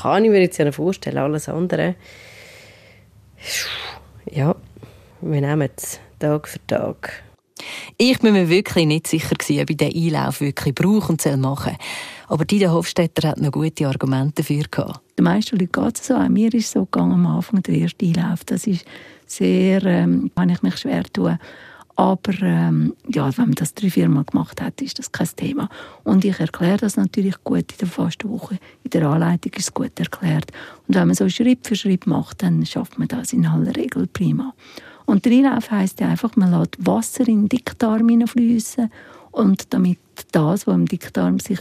[0.02, 1.18] kann ich mir jetzt ja vorstellen.
[1.18, 1.96] Alles andere,
[4.30, 4.56] ja,
[5.22, 7.24] wir nehmen es Tag für Tag.
[7.98, 11.78] Ich bin mir wirklich nicht sicher ob ich diesen Einlauf wirklich brauche und machen soll.
[12.28, 15.02] Aber Dida Hofstetter hat noch gute Argumente dafür gehabt.
[15.18, 16.16] Den meisten Leuten geht es so.
[16.16, 18.44] Auch mir ist es so gegangen am Anfang, der erste Einlauf.
[18.46, 18.86] Das ist
[19.26, 21.38] sehr, ähm, kann ich mich schwer tun.
[22.00, 25.68] Aber ähm, ja, wenn man das drei, vier Mal gemacht hat, ist das kein Thema.
[26.06, 28.58] Und ich erkläre das natürlich gut in der Fastenwoche.
[28.84, 30.50] In der Anleitung ist es gut erklärt.
[30.88, 34.08] Und wenn man so Schritt für Schritt macht, dann schafft man das in aller Regel
[34.08, 34.54] prima.
[35.10, 38.92] Und der Einlauf heisst ja einfach, man lässt Wasser in den Dickdarm hineinfließen
[39.32, 39.98] und damit
[40.32, 41.60] das, was im Dickdarm sich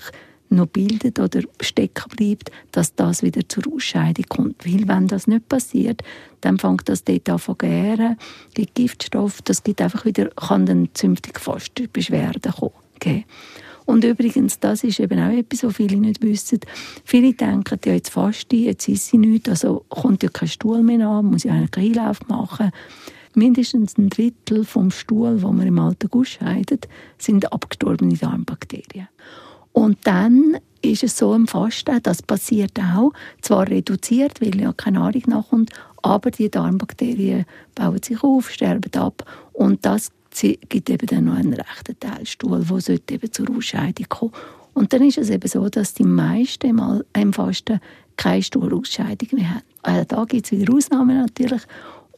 [0.50, 4.66] noch bildet oder stecken bleibt, dass das wieder zur Ausscheidung kommt.
[4.66, 6.02] Weil wenn das nicht passiert,
[6.42, 8.18] dann fängt das dort an zu gären,
[8.52, 12.72] gibt Giftstoff, das gibt einfach wieder, kann dann zünftig fast Beschwerden kommen.
[12.96, 13.24] Okay.
[13.86, 16.60] Und übrigens, das ist eben auch etwas, was viele nicht wissen.
[17.02, 20.82] Viele denken, ja, jetzt faste ich, jetzt ist sie nichts, also kommt ja kein Stuhl
[20.82, 22.72] mehr an, muss ich einen Einlauf machen.
[23.38, 29.06] Mindestens ein Drittel vom Stuhl, wo man im Alltag ausscheidet, sind abgestorbene Darmbakterien.
[29.70, 34.98] Und dann ist es so im Fasten, das passiert auch, zwar reduziert, weil ja keine
[34.98, 35.70] Nahrung nachkommt,
[36.02, 37.44] aber die Darmbakterien
[37.76, 40.10] bauen sich auf, sterben ab und das
[40.68, 44.32] gibt eben dann noch einen rechten Teil Stuhl, wo sollte eben zur Ausscheidung kommen.
[44.74, 46.76] Und dann ist es eben so, dass die meisten
[47.12, 47.78] im Fasten
[48.16, 49.62] keine Stuhlausscheidung mehr haben.
[49.82, 51.62] Also da gibt es wieder Ausnahmen natürlich.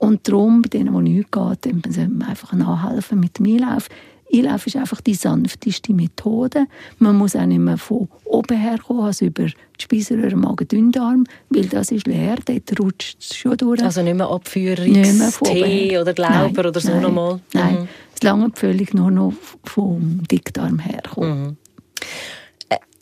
[0.00, 3.88] Und darum, bei denen, die nichts geht, müssen wir einfach nachhelfen mit dem Einlauf.
[4.32, 6.66] Einlauf ist einfach die sanfteste Methode.
[6.98, 11.24] Man muss auch nicht mehr von oben her kommen, also über die Speiseröhre, Magen, Dünndarm,
[11.50, 13.82] weil das ist leer, dort rutscht es schon durch.
[13.82, 17.40] Also nicht mehr Abführungstee oder Glauber oder so nein, nochmal?
[17.52, 17.88] Nein, mhm.
[18.14, 19.34] es lange völlig nur noch
[19.64, 21.42] vom Dickdarm herkommen.
[21.42, 21.56] Mhm.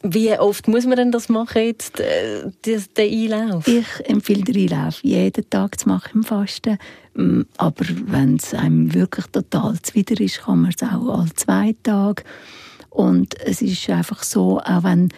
[0.03, 3.67] Wie oft muss man denn das machen, jetzt, äh, den Einlauf?
[3.67, 6.79] Ich empfehle den Einlauf jeden Tag zu machen im Fasten.
[7.15, 11.75] Mm, aber wenn es einem wirklich total zuwider ist, kann man es auch alle zwei
[11.83, 12.23] Tage.
[12.91, 15.09] Und es ist einfach so, auch wenn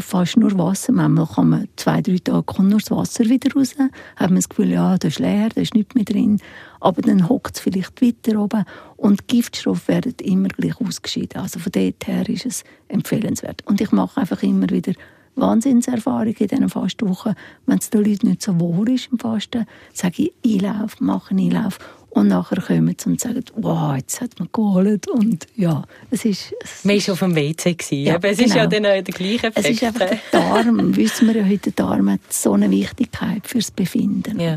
[0.00, 0.92] fast nur Wasser.
[0.92, 3.74] Manchmal kann man zwei, drei Tage kommt nur das Wasser wieder raus.
[4.16, 6.40] Hat man das Gefühl, ja, das ist leer, da ist nichts mehr drin.
[6.80, 8.64] Aber dann hockt es vielleicht weiter oben
[8.96, 11.40] und Giftstoffe werden immer gleich ausgeschieden.
[11.40, 13.62] Also von dort her ist es empfehlenswert.
[13.66, 14.92] Und ich mache einfach immer wieder
[15.36, 17.34] Wahnsinnserfahrung in diesen Fastwochen.
[17.66, 21.54] Wenn es den Leuten nicht so wohl ist im Fasten, sage ich Einlauf, mache einen
[21.54, 21.78] Einlauf
[22.10, 25.08] und nachher kommen sie und sagen, wow, jetzt hat man geholt.
[25.08, 26.54] Und ja, es ist...
[26.62, 27.76] Es man war auf dem WC.
[28.02, 28.48] Ja, aber es genau.
[28.48, 28.88] ist ja genau.
[28.88, 29.58] dann auch der gleiche Effekt.
[29.58, 33.46] Es ist einfach der Darm, wissen wir ja heute, der Darm hat so eine Wichtigkeit
[33.46, 34.40] fürs Befinden.
[34.40, 34.56] Ja.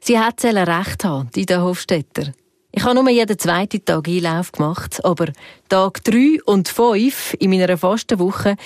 [0.00, 2.32] Sie hat recht haben, Ida Hofstetter.
[2.76, 5.26] Ich habe nur jeden zweiten Tag Einlauf gemacht, aber
[5.68, 8.56] Tag drei und fünf in meiner Fastenwoche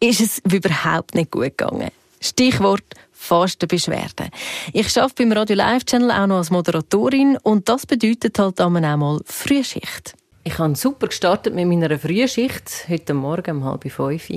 [0.00, 1.88] ist es überhaupt nicht gut gegangen.
[2.20, 2.84] Stichwort
[3.24, 4.28] Fastenbeschwerden.
[4.72, 8.70] Ich arbeite beim Radio Live Channel auch noch als Moderatorin und das bedeutet halt auch
[8.70, 10.14] mal Frühschicht.
[10.44, 14.28] Ich habe super gestartet mit meiner Frühschicht, heute Morgen um halb fünf.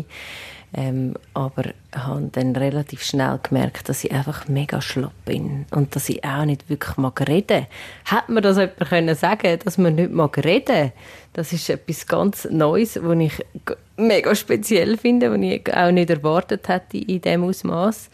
[0.74, 6.10] Ähm, aber habe dann relativ schnell gemerkt, dass ich einfach mega schlapp bin und dass
[6.10, 7.68] ich auch nicht wirklich mag reden.
[8.06, 10.92] Hätte mir das jemand können sagen, dass man nicht mag reden?
[11.34, 13.46] Das ist etwas ganz Neues, was ich
[13.96, 18.10] mega speziell finde, was ich auch nicht erwartet hätte in diesem Ausmaß.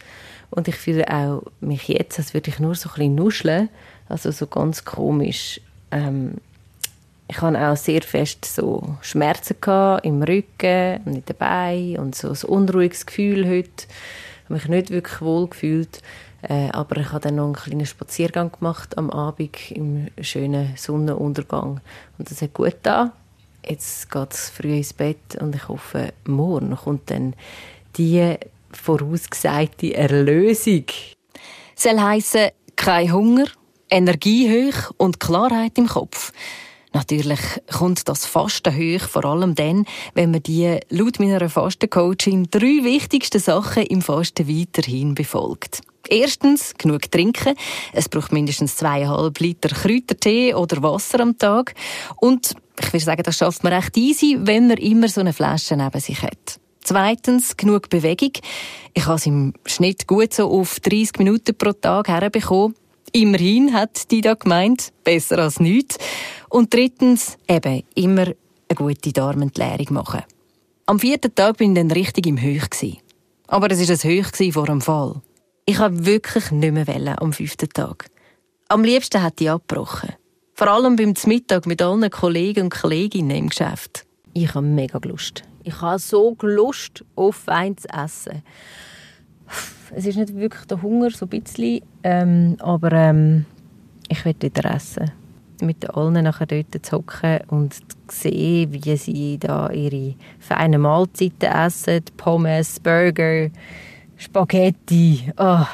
[0.54, 3.68] Und ich fühle auch mich jetzt, als würde ich nur so ein bisschen nuscheln,
[4.08, 5.60] also so ganz komisch.
[5.90, 6.34] Ähm,
[7.26, 9.56] ich hatte auch sehr fest so Schmerzen
[10.04, 13.86] im Rücken und in den Beinen und so ein unruhiges Gefühl heute.
[13.88, 16.02] Ich habe mich nicht wirklich wohl gefühlt.
[16.42, 21.80] Äh, aber ich habe dann noch einen kleinen Spaziergang gemacht am Abend im schönen Sonnenuntergang.
[22.18, 23.12] Und das hat gut getan.
[23.66, 27.34] Jetzt geht es früh ins Bett und ich hoffe, morgen kommt dann
[27.96, 28.36] die
[28.76, 30.84] vorausgesagte Erlösung.
[31.76, 33.46] Soll heissen, kein Hunger,
[33.90, 36.32] Energie hoch und Klarheit im Kopf.
[36.92, 37.40] Natürlich
[37.76, 39.84] kommt das Fasten hoch, vor allem dann,
[40.14, 45.80] wenn man die laut meiner Fastencoachin drei wichtigsten Sachen im Fasten weiterhin befolgt.
[46.08, 47.56] Erstens, genug trinken.
[47.92, 51.74] Es braucht mindestens zweieinhalb Liter Kräutertee oder Wasser am Tag.
[52.16, 55.76] Und ich würde sagen, das schafft man recht easy, wenn man immer so eine Flasche
[55.76, 56.60] neben sich hat.
[56.84, 58.32] Zweitens, genug Bewegung.
[58.92, 62.76] Ich habe es im Schnitt gut so auf 30 Minuten pro Tag herbekommen.
[63.10, 65.96] Immerhin hat die da gemeint, besser als nichts.
[66.50, 70.24] Und drittens, eben, immer eine gute Darmentleerung machen.
[70.84, 73.00] Am vierten Tag bin ich dann richtig im Höch.
[73.46, 75.22] Aber es war ein Höch vor dem Fall.
[75.64, 78.10] Ich wollte wirklich nicht mehr wollen am fünften Tag.
[78.68, 80.10] Am liebsten hätte ich abgebrochen.
[80.52, 84.04] Vor allem beim Mittag mit allen Kollegen und Kolleginnen im Geschäft.
[84.34, 85.44] Ich habe mega Lust.
[85.64, 88.42] Ich habe so Lust auf Wein zu essen.
[89.94, 93.46] Es ist nicht wirklich der Hunger, so ein bisschen, ähm, aber ähm,
[94.08, 95.10] ich will wieder essen
[95.62, 101.50] mit allen nachher dort zu hocken und zu sehen, wie sie da ihre feinen Mahlzeiten
[101.50, 103.50] essen, Pommes, Burger,
[104.16, 105.32] Spaghetti.
[105.38, 105.64] Oh.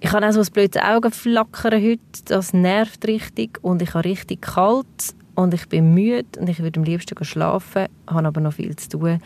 [0.00, 4.42] Ich habe auch so ein blödes Augenflackern heute, das nervt richtig und ich habe richtig
[4.42, 8.74] kalt und ich bin müde und ich würde am liebsten schlafen, habe aber noch viel
[8.74, 9.22] zu tun.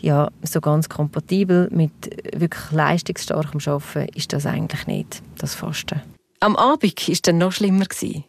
[0.00, 1.92] Ja, so ganz kompatibel mit
[2.32, 6.00] wirklich leistungsstarkem Arbeiten ist das eigentlich nicht, das Fasten.
[6.40, 7.86] Am Abend war es dann noch schlimmer.
[7.86, 8.24] Gewesen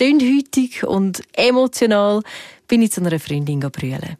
[0.00, 2.22] dünnhütig und emotional
[2.66, 4.16] bin ich zu einer Freundin brüllen.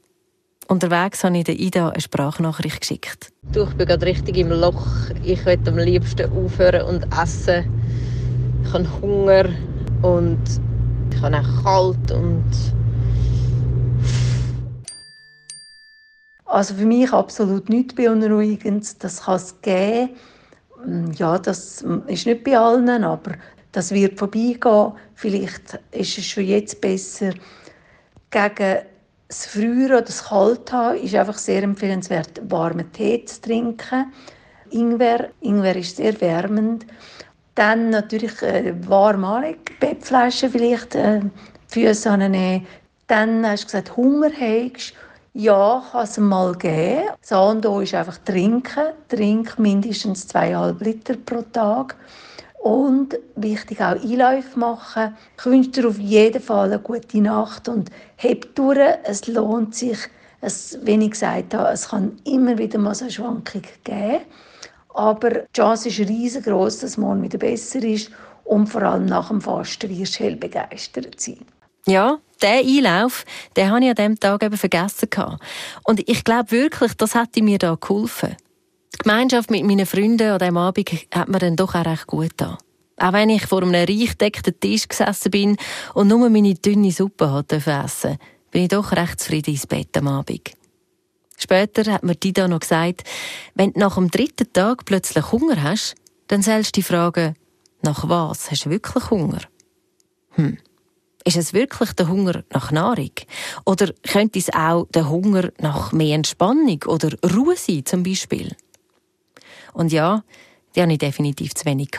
[0.69, 3.33] Unterwegs habe ich der Ida eine Sprachnachricht geschickt.
[3.53, 4.87] Du, ich bin gerade richtig im Loch.
[5.25, 7.65] Ich möchte am liebsten aufhören und essen.
[8.65, 9.47] Ich habe Hunger
[10.03, 10.39] und
[11.15, 12.45] ich habe kalt und
[16.45, 18.99] also für mich absolut nichts beunruhigendes.
[18.99, 20.11] Das kann es geben.
[21.17, 23.33] Ja, das ist nicht bei allen, aber
[23.73, 24.93] das wird vorbeigehen.
[25.15, 27.33] Vielleicht ist es schon jetzt besser.
[28.31, 28.79] Gegen
[29.29, 34.13] das Früher oder das Kalte ist einfach sehr empfehlenswert, warmen Tee zu trinken.
[34.71, 36.87] Ingwer, Ingwer ist sehr wärmend.
[37.55, 41.21] Dann natürlich äh, warm anlegen, Bettflaschen vielleicht, äh,
[41.69, 42.67] Füße annehmen.
[43.07, 44.95] Dann hast du gesagt, Hunger hast
[45.35, 47.09] ja, kann es mal geben.
[47.21, 48.89] Das andere ist einfach trinken.
[49.09, 51.97] Trink mindestens zweieinhalb Liter pro Tag.
[52.63, 55.17] Und wichtig auch Einläufe machen.
[55.39, 58.79] Ich wünsche dir auf jeden Fall eine gute Nacht und heb durch.
[59.05, 59.99] Es lohnt sich.
[60.43, 64.21] Es, wie ich gesagt habe, es kann immer wieder mal so eine Schwankung geben.
[64.95, 68.11] Aber die Chance ist riesengroß, dass morgen wieder besser ist.
[68.45, 71.39] Und vor allem nach dem Fasten wirst du hell begeistert sein.
[71.87, 73.25] Ja, der Einlauf,
[73.57, 75.09] den habe ich an diesem Tag eben vergessen.
[75.85, 78.37] Und ich glaube wirklich, das hätte mir da geholfen.
[78.95, 82.31] Die Gemeinschaft mit meinen Freunden an diesem Abend hat mir dann doch auch recht gut
[82.31, 82.59] getan.
[82.99, 85.57] Auch wenn ich vor einem reich deckten Tisch gesessen bin
[85.95, 88.19] und nur meine dünne Suppe hatte essen
[88.53, 90.53] bin ich doch recht zufrieden ins Bett am Abend.
[91.43, 93.03] Später hat mir Dida noch gesagt,
[93.55, 95.97] wenn du nach dem dritten Tag plötzlich Hunger hast,
[96.29, 97.35] dann sollst du dich fragen,
[97.83, 99.41] nach was hast du wirklich Hunger?
[100.31, 100.59] Hm.
[101.25, 103.11] Ist es wirklich der Hunger nach Nahrung?
[103.65, 108.55] Oder könnte es auch der Hunger nach mehr Entspannung oder Ruhe sein, zum Beispiel?
[109.73, 110.23] Und ja,
[110.77, 111.91] die hatte ich definitiv zu wenig.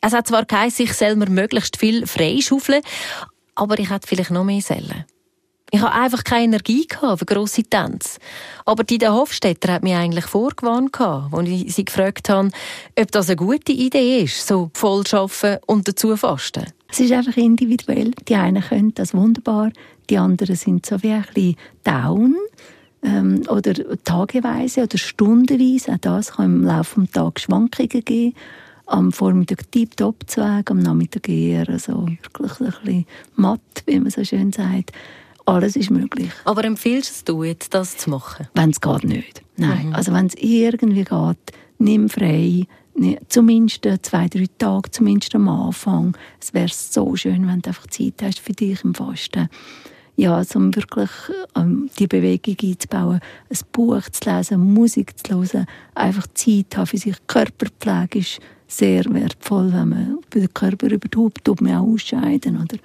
[0.00, 2.82] Es hat zwar geheißen, ich soll mir möglichst viel freischaufeln,
[3.54, 5.04] aber ich hätte vielleicht noch mehr sollen.
[5.74, 8.18] Ich hatte einfach keine Energie für grosse Tänze.
[8.66, 12.50] Aber die Hofstetter hat mich eigentlich vorgewarnt, als ich sie gefragt habe,
[13.00, 16.66] ob das eine gute Idee ist, so voll arbeiten und dazu fasten.
[16.90, 18.10] Es ist einfach individuell.
[18.28, 19.72] Die einen können das wunderbar,
[20.10, 22.36] die anderen sind so wie ein bisschen down
[23.02, 23.72] ähm, oder
[24.04, 25.94] tageweise oder stundenweise.
[25.94, 28.34] Auch das kann im Laufe des Tages Schwankungen geben.
[28.84, 33.06] Am Vormittag tiptop zu am Nachmittag eher also wirklich ein bisschen
[33.36, 34.92] matt, wie man so schön sagt.
[35.46, 36.30] Alles ist möglich.
[36.44, 38.48] Aber empfiehlst du jetzt, das zu machen?
[38.54, 39.42] Wenn es geht, nicht.
[39.56, 39.88] Nein.
[39.88, 39.94] Mhm.
[39.94, 42.66] Also wenn es irgendwie geht, nimm frei.
[43.28, 46.16] Zumindest zwei, drei Tage, zumindest am Anfang.
[46.40, 49.48] Es wäre so schön, wenn du einfach Zeit hast für dich im Fasten
[50.16, 51.10] ja, also um wirklich
[51.56, 56.98] ähm, die Bewegung einzubauen, ein Buch zu lesen, Musik zu hören, einfach Zeit haben für
[56.98, 57.16] sich.
[57.26, 62.76] Körperpflege ist sehr wertvoll, wenn man den Körper überhaupt tut man auch ausscheiden oder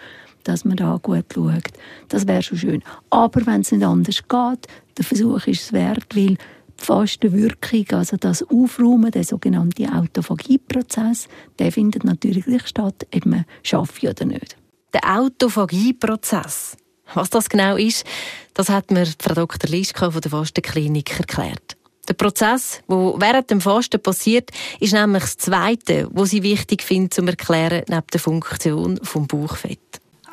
[0.47, 1.63] dass man da gut schaut.
[2.09, 2.83] Das wäre schon schön.
[3.09, 6.37] Aber wenn es nicht anders geht, der Versuch ist es wert, weil
[6.79, 11.27] die Fastenwirkung, also das Aufräumen, der sogenannte Autophagie-Prozess,
[11.59, 14.55] der findet natürlich statt, ob man schaffe oder nicht.
[14.93, 16.77] Der Autophagie-Prozess,
[17.13, 18.05] was das genau ist,
[18.53, 19.69] das hat mir Frau Dr.
[19.69, 21.77] Lischka von der Fastenklinik erklärt.
[22.07, 27.13] Der Prozess, der während dem Fasten passiert, ist nämlich das Zweite, was sie wichtig findet,
[27.13, 29.79] zum Erklären, neben der Funktion vom Bauchfett.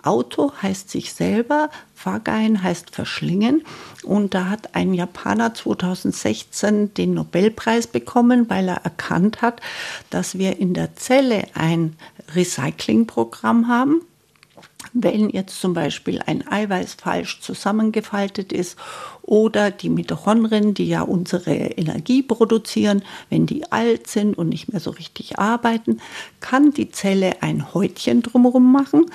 [0.05, 3.65] Auto heißt sich selber, Fagein heißt verschlingen.
[4.03, 9.61] Und da hat ein Japaner 2016 den Nobelpreis bekommen, weil er erkannt hat,
[10.11, 11.97] dass wir in der Zelle ein
[12.35, 14.03] Recyclingprogramm haben
[14.95, 18.79] wenn jetzt zum Beispiel ein Eiweiß falsch zusammengefaltet ist
[19.23, 24.81] oder die Mitochondrien, die ja unsere Energie produzieren, wenn die alt sind und nicht mehr
[24.81, 26.01] so richtig arbeiten,
[26.41, 29.07] kann die Zelle ein Häutchen drumherum machen,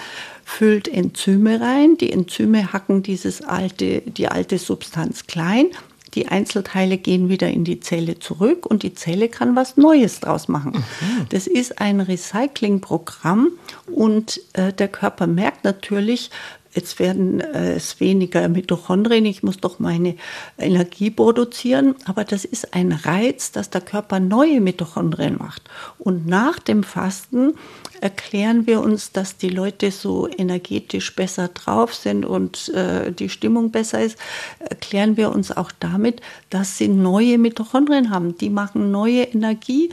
[0.43, 1.97] füllt Enzyme rein.
[1.97, 5.67] Die Enzyme hacken dieses alte, die alte Substanz klein
[6.15, 10.47] die Einzelteile gehen wieder in die Zelle zurück und die Zelle kann was Neues draus
[10.47, 10.71] machen.
[10.73, 11.25] Mhm.
[11.29, 13.51] Das ist ein Recyclingprogramm
[13.87, 16.31] und äh, der Körper merkt natürlich,
[16.73, 20.15] jetzt werden äh, es weniger Mitochondrien, ich muss doch meine
[20.57, 25.63] Energie produzieren, aber das ist ein Reiz, dass der Körper neue Mitochondrien macht.
[25.97, 27.53] Und nach dem Fasten
[28.01, 33.71] erklären wir uns, dass die Leute so energetisch besser drauf sind und äh, die Stimmung
[33.71, 34.17] besser ist,
[34.59, 38.37] erklären wir uns auch damit, dass sie neue Mitochondrien haben.
[38.37, 39.89] Die machen neue Energie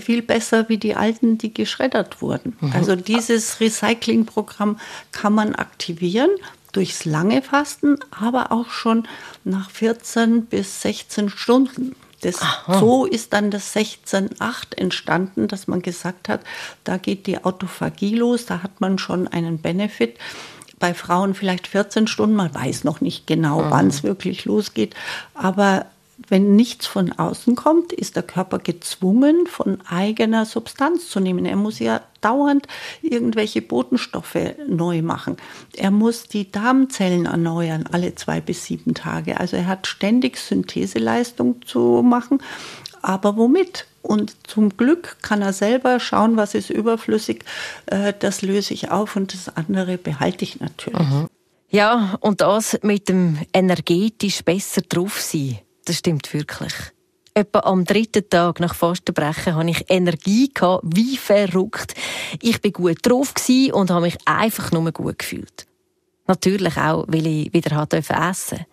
[0.00, 2.56] viel besser wie die alten, die geschreddert wurden.
[2.60, 2.72] Mhm.
[2.72, 4.78] Also dieses Recyclingprogramm
[5.12, 6.30] kann man aktivieren
[6.72, 9.06] durchs lange Fasten, aber auch schon
[9.44, 11.96] nach 14 bis 16 Stunden.
[12.20, 12.40] Das,
[12.80, 16.40] so ist dann das 16.8 entstanden, dass man gesagt hat,
[16.82, 20.16] da geht die Autophagie los, da hat man schon einen Benefit.
[20.78, 23.70] Bei Frauen vielleicht 14 Stunden, man weiß noch nicht genau, mhm.
[23.70, 24.94] wann es wirklich losgeht,
[25.34, 25.86] aber
[26.28, 31.44] wenn nichts von außen kommt, ist der Körper gezwungen, von eigener Substanz zu nehmen.
[31.44, 32.66] Er muss ja dauernd
[33.02, 35.36] irgendwelche Botenstoffe neu machen.
[35.76, 39.40] Er muss die Darmzellen erneuern, alle zwei bis sieben Tage.
[39.40, 42.38] Also er hat ständig Syntheseleistung zu machen.
[43.02, 43.86] Aber womit?
[44.00, 47.44] Und zum Glück kann er selber schauen, was ist überflüssig.
[47.86, 51.00] Äh, das löse ich auf und das andere behalte ich natürlich.
[51.00, 51.28] Mhm.
[51.70, 56.72] Ja, und das mit dem energetisch besser drauf sein das stimmt wirklich.
[57.34, 61.94] Etwa am dritten Tag nach Fastenbrechen hatte ich Energie wie verrückt.
[62.40, 63.34] Ich war gut drauf
[63.72, 65.66] und habe mich einfach nur gut gefühlt.
[66.26, 68.66] Natürlich auch, weil ich wieder essen durfte.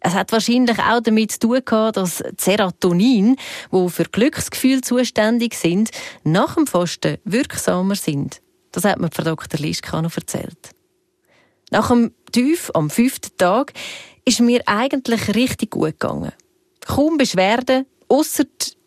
[0.00, 3.36] Es hat wahrscheinlich auch damit zu tun gehabt, dass Serotonin,
[3.70, 5.90] wo für Glücksgefühl zuständig sind,
[6.22, 8.40] nach dem Fasten wirksamer sind.
[8.72, 9.58] Das hat mir Frau Dr.
[9.58, 10.70] Lischka noch erzählt.
[11.70, 13.72] Nach dem Tief am fünften Tag
[14.24, 16.32] ist mir eigentlich richtig gut gegangen.
[16.86, 18.44] Kaum Beschwerden, ausser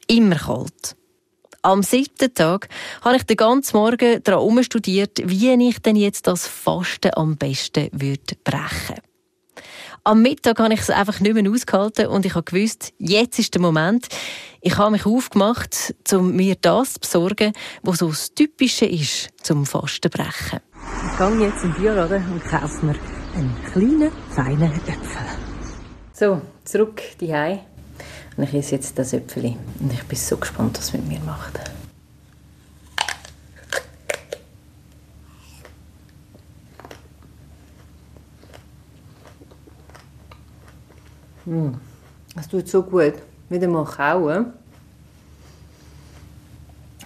[0.08, 0.96] immer kalt.
[1.62, 2.70] Am siebten Tag
[3.02, 7.90] habe ich den ganzen Morgen daran studiert, wie ich denn jetzt das Fasten am besten
[7.92, 9.02] würde brechen
[10.06, 13.54] Am Mittag habe ich es einfach nicht mehr ausgehalten und ich habe gewusst, jetzt ist
[13.54, 14.08] der Moment.
[14.62, 17.52] Ich habe mich aufgemacht, um mir das zu besorgen,
[17.84, 20.62] was so das Typische ist zum Fastenbrechen.
[21.12, 22.96] Ich gehe jetzt in den Bioladen und kaufe mir
[23.36, 25.26] einen kleinen, feinen Äpfel.
[26.14, 27.28] So, zurück die
[28.40, 31.20] und ich esse jetzt das Äpfel und ich bin so gespannt, was es mit mir
[31.20, 31.60] macht.
[41.46, 41.72] Mm.
[42.40, 43.16] Es tut so gut.
[43.50, 44.54] Wieder mal kauen.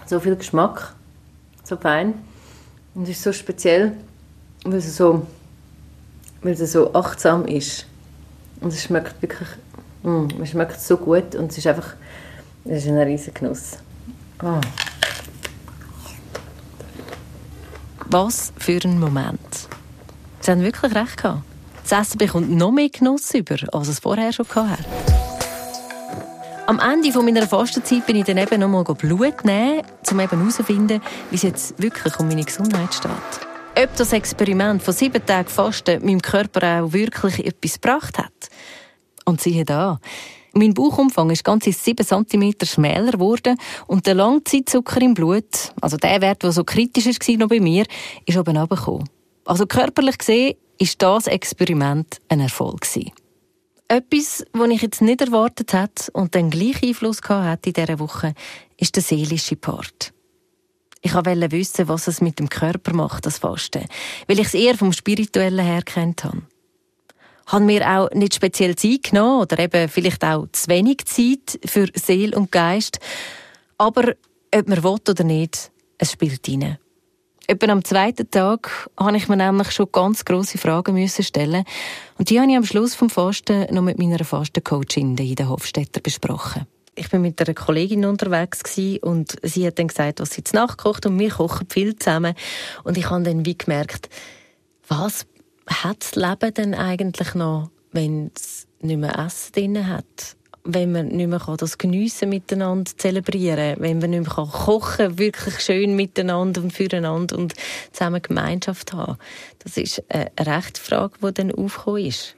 [0.06, 0.94] So viel Geschmack.
[1.64, 2.14] So fein.
[2.94, 3.96] Und es ist so speziell,
[4.64, 5.26] weil es so,
[6.42, 7.86] weil es so achtsam ist.
[8.60, 9.48] Und es schmeckt wirklich
[10.04, 11.94] Mm, es schmeckt so gut und es ist einfach
[12.66, 13.72] es ist ein riesen Genuss.
[14.42, 14.60] Oh.
[18.06, 19.38] Was für ein Moment.
[20.40, 21.42] Sie haben wirklich recht gehabt.
[21.88, 24.84] Das Essen bekommt noch mehr Genuss über, als es vorher schon hatte.
[26.66, 31.36] Am Ende meiner Fastenzeit bin ich dann eben noch mal Blut nehmen, um herauszufinden, wie
[31.36, 33.10] es jetzt wirklich um meine Gesundheit steht.
[33.76, 38.33] Ob das Experiment von sieben Tagen Fasten meinem Körper auch wirklich etwas gebracht hat.
[39.24, 40.00] Und siehe da,
[40.56, 43.58] mein Bauchumfang ist ganze 7 cm schmäler geworden
[43.88, 47.84] und der Langzeitzucker im Blut, also der Wert, der so kritisch war noch bei mir,
[48.24, 49.08] ist oben runtergekommen.
[49.44, 52.86] Also körperlich gesehen ist das Experiment ein Erfolg.
[53.88, 58.34] Etwas, was ich jetzt nicht erwartet hätte und den gleichen Einfluss hatte in dieser Woche,
[58.76, 60.12] ist der seelische Part.
[61.02, 63.84] Ich wollte wissen, was es mit dem Körper macht, das Fasten,
[64.26, 66.42] weil ich es eher vom Spirituellen her kennt habe
[67.46, 71.88] haben wir auch nicht speziell Zeit genommen oder eben vielleicht auch zu wenig Zeit für
[71.94, 72.98] Seele und Geist.
[73.78, 74.14] Aber
[74.54, 76.78] ob man will oder nicht, es spielt rein.
[77.46, 81.64] Etwa am zweiten Tag habe ich mir nämlich schon ganz grosse Fragen stellen
[82.16, 86.66] und die habe ich am Schluss vom Fasten noch mit meiner Fastencoachin Ida Hofstetter besprochen.
[86.96, 88.62] ich bin mit einer Kollegin unterwegs
[89.02, 92.34] und sie hat dann gesagt, was sie jetzt nachkocht und wir kochen viel zusammen
[92.84, 94.08] und ich habe dann wie gemerkt,
[94.88, 95.26] was
[95.66, 100.36] hat das Leben denn eigentlich noch, wenn es nicht mehr Essen drin hat?
[100.64, 105.94] wenn man nicht mehr das Geniessen miteinander zelebrieren wenn man nicht mehr kochen wirklich schön
[105.94, 107.54] miteinander und füreinander und
[107.92, 109.18] zusammen Gemeinschaft haben.
[109.58, 112.34] Das ist eine rechte Frage, die dann aufgekommen ist.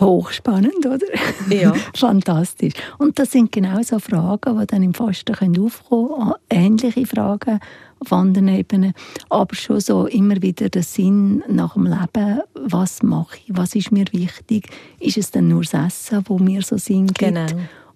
[0.00, 1.06] Hochspannend, oder?
[1.50, 1.74] Ja.
[1.94, 2.74] Fantastisch.
[2.98, 6.34] Und das sind genau so Fragen, die dann im Fasten aufkommen können.
[6.48, 7.58] Ähnliche Fragen
[8.00, 8.92] auf anderen Ebenen.
[9.28, 12.40] Aber schon so immer wieder der Sinn nach dem Leben.
[12.54, 13.56] Was mache ich?
[13.56, 14.68] Was ist mir wichtig?
[15.00, 17.18] Ist es dann nur das Essen, wo mir so Sinn gibt?
[17.18, 17.46] Genau.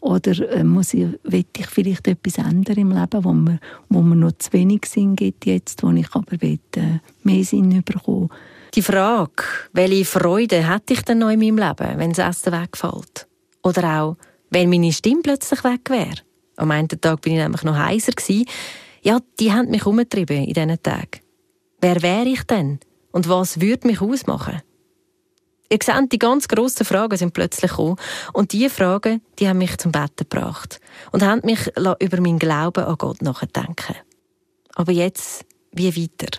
[0.00, 4.16] Oder äh, muss ich, will ich vielleicht etwas ändern im Leben, wo mir, wo mir
[4.16, 8.28] noch zu wenig Sinn gibt jetzt, wo ich aber will, äh, mehr Sinn bekommen
[8.74, 13.26] die Frage, welche Freude hätte ich denn noch in meinem Leben, wenn das Essen wegfällt?
[13.62, 14.16] Oder auch,
[14.50, 16.16] wenn meine Stimme plötzlich weg wäre?
[16.56, 18.12] Am einen Tag bin ich nämlich noch heiser
[19.02, 21.20] Ja, die haben mich umgetrieben in diesen Tagen.
[21.80, 22.78] Wer wäre ich denn?
[23.10, 24.62] Und was würde mich ausmachen?
[25.68, 27.96] Ihr seht, die ganz grossen Fragen sind plötzlich gekommen.
[28.32, 30.80] Und diese Fragen, die haben mich zum Betten gebracht.
[31.10, 33.96] Und haben mich über meinen Glauben an Gott nachdenken
[34.74, 36.38] Aber jetzt, wie weiter?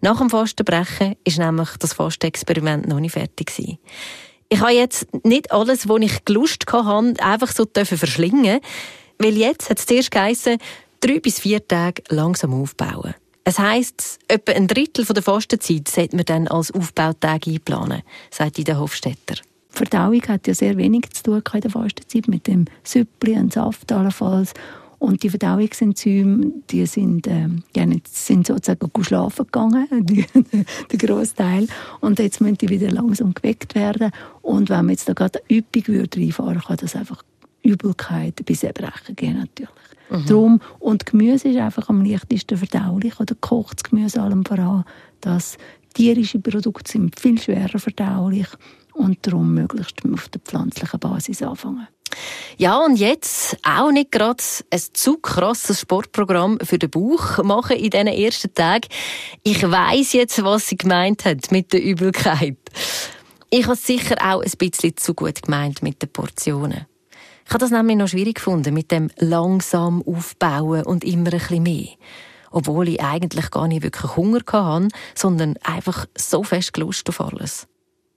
[0.00, 3.78] Nach dem Fastenbrechen ist nämlich das Fastenexperiment noch nicht fertig gewesen.
[4.48, 8.60] Ich habe jetzt nicht alles, was ich gelust hatte, einfach so verschlingen
[9.18, 10.58] weil jetzt hat es zuerst geheissen,
[11.04, 13.14] drei bis vier Tage langsam aufbauen.
[13.44, 18.78] Es heisst, etwa ein Drittel der Fastenzeit sollte man dann als Aufbautag einplanen, sagt Ida
[18.78, 19.36] Hofstetter.
[19.68, 23.92] Verdauung hat ja sehr wenig zu tun in der Fastenzeit, mit dem Süppli und Saft
[23.92, 24.54] allenfalls
[24.98, 30.24] und die Verdauungsenzyme, die sind, äh, die sind sozusagen schlafen gegangen, die,
[30.90, 31.66] der Großteil.
[32.00, 34.12] Und jetzt müssen die wieder langsam geweckt werden.
[34.40, 37.22] Und wenn man jetzt da gerade üppig würde reinfahren, kann das einfach
[37.62, 39.83] Übelkeit bis Erbrechen gehen natürlich.
[40.14, 40.26] Mhm.
[40.26, 44.84] Drum, und Gemüse ist einfach am leichtesten verdaulich oder kochtes Gemüse allem voran.
[45.20, 45.56] Das
[45.94, 48.48] tierische Produkte sind viel schwerer verdaulich
[48.92, 51.88] und darum möglichst auf der pflanzlichen Basis anfangen.
[52.56, 57.90] Ja, und jetzt auch nicht gerade ein zu krasses Sportprogramm für den Bauch machen in
[57.90, 58.86] diesen ersten Tagen.
[59.42, 62.56] Ich weiß jetzt, was sie gemeint hat mit der Übelkeit.
[63.50, 66.86] Ich habe sicher auch ein bisschen zu gut gemeint mit den Portionen.
[67.46, 71.62] Ich habe das nämlich noch schwierig gefunden mit dem langsam aufbauen und immer ein bisschen
[71.62, 71.88] mehr.
[72.50, 77.66] Obwohl ich eigentlich gar nicht wirklich Hunger hatte, sondern einfach so fest Lust auf alles.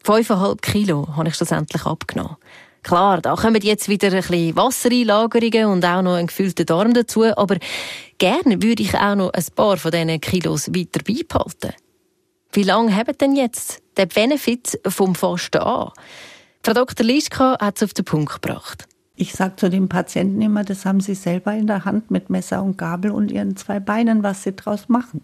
[0.03, 2.37] Fünfeinhalb Kilo habe ich schlussendlich abgenommen.
[2.83, 7.25] Klar, da kommen jetzt wieder ein bisschen Wassereinlagerungen und auch noch ein gefüllter Darm dazu,
[7.25, 7.57] aber
[8.17, 11.73] gerne würde ich auch noch ein paar von diesen Kilos weiter beibehalten.
[12.53, 15.91] Wie lange haben denn jetzt der Benefit vom Fasten an?
[16.63, 17.05] Frau Dr.
[17.05, 18.86] Lischka hat es auf den Punkt gebracht.
[19.19, 22.61] Ich sage zu den Patienten immer, das haben sie selber in der Hand mit Messer
[22.61, 25.23] und Gabel und ihren zwei Beinen, was sie draus machen.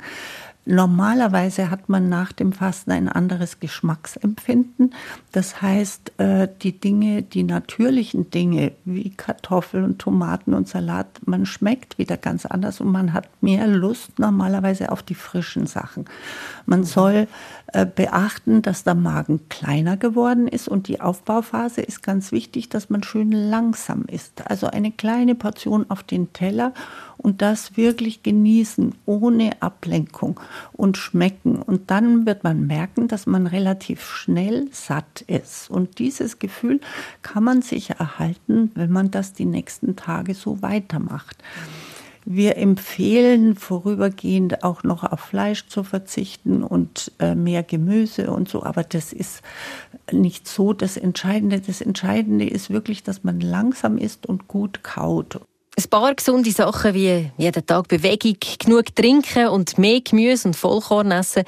[0.65, 4.95] Normalerweise hat man nach dem Fasten ein anderes Geschmacksempfinden.
[5.33, 11.45] Das heißt, äh, die Dinge, die natürlichen Dinge wie Kartoffeln und Tomaten und Salat, man
[11.45, 16.05] schmeckt wieder ganz anders und man hat mehr Lust normalerweise auf die frischen Sachen.
[16.65, 17.27] Man soll
[17.95, 23.01] beachten, dass der Magen kleiner geworden ist und die Aufbauphase ist ganz wichtig, dass man
[23.01, 24.47] schön langsam isst.
[24.49, 26.73] Also eine kleine Portion auf den Teller
[27.17, 30.39] und das wirklich genießen, ohne Ablenkung
[30.73, 31.55] und schmecken.
[31.55, 35.71] Und dann wird man merken, dass man relativ schnell satt ist.
[35.71, 36.79] Und dieses Gefühl
[37.23, 41.37] kann man sich erhalten, wenn man das die nächsten Tage so weitermacht.
[42.25, 48.63] Wir empfehlen vorübergehend auch noch auf Fleisch zu verzichten und äh, mehr Gemüse und so,
[48.63, 49.41] aber das ist
[50.11, 51.59] nicht so das Entscheidende.
[51.59, 55.39] Das Entscheidende ist wirklich, dass man langsam isst und gut kaut.
[55.75, 61.11] Ein paar gesunde Sachen wie jeden Tag Bewegung, genug trinken und mehr Gemüse und Vollkorn
[61.11, 61.43] essen,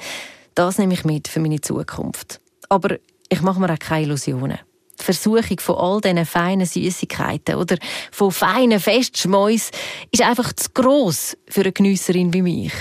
[0.54, 2.40] das nehme ich mit für meine Zukunft.
[2.68, 2.96] Aber
[3.28, 4.58] ich mache mir auch keine Illusionen.
[4.98, 7.76] Die Versuchung von all diesen feinen Süßigkeiten oder
[8.10, 9.70] von feinen Festschmäus
[10.10, 12.72] ist einfach zu gross für eine Geniesserin wie mich.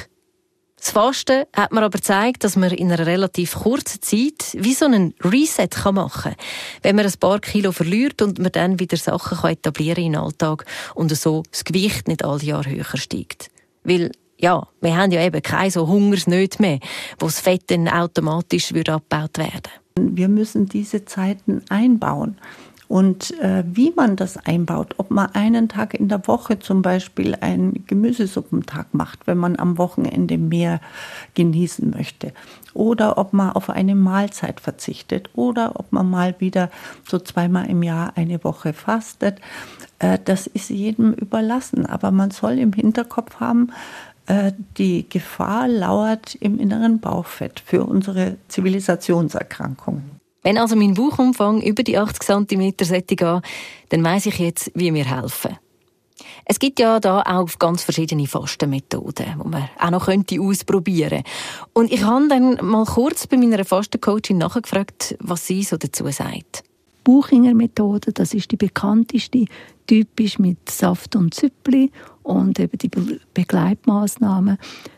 [0.86, 4.86] Das Fasten hat mir aber gezeigt, dass man in einer relativ kurzen Zeit wie so
[4.86, 6.36] einen Reset machen kann.
[6.84, 10.22] Wenn man ein paar Kilo verliert und man dann wieder Sachen kann etablieren in den
[10.22, 10.64] Alltag
[10.94, 13.50] und so das Gewicht nicht all Jahr höher steigt.
[13.84, 16.80] Weil ja, wir haben ja eben keine so Hungersnöte mehr,
[17.18, 22.38] wo das Fett dann automatisch abgebaut werden Wir müssen diese Zeiten einbauen.
[22.90, 27.34] Und äh, wie man das einbaut, ob man einen Tag in der Woche zum Beispiel
[27.40, 30.82] einen Gemüsesuppentag macht, wenn man am Wochenende mehr
[31.34, 32.34] genießen möchte,
[32.74, 36.70] oder ob man auf eine Mahlzeit verzichtet, oder ob man mal wieder
[37.10, 39.40] so zweimal im Jahr eine Woche fastet.
[40.00, 41.86] äh, das ist jedem überlassen.
[41.86, 43.72] Aber man soll im Hinterkopf haben,
[44.78, 50.04] die Gefahr lauert im inneren Bauchfett für unsere Zivilisationserkrankung.
[50.44, 53.42] Wenn also mein Bauchumfang über die 80 cm sollte gehen,
[53.90, 55.58] dann weiß ich jetzt, wie mir helfen.
[56.46, 61.24] Es gibt ja da auch ganz verschiedene Fastenmethoden, die man auch noch könnte ausprobieren
[61.74, 66.64] Und ich habe dann mal kurz bei meiner Fastencoachin nachgefragt, was sie so dazu sagt.
[67.04, 69.46] Buchinger-Methode, das ist die bekannteste,
[69.88, 71.92] typisch mit Saft und Züppli
[72.26, 72.90] und eben die
[73.34, 74.58] Begleitmaßnahmen.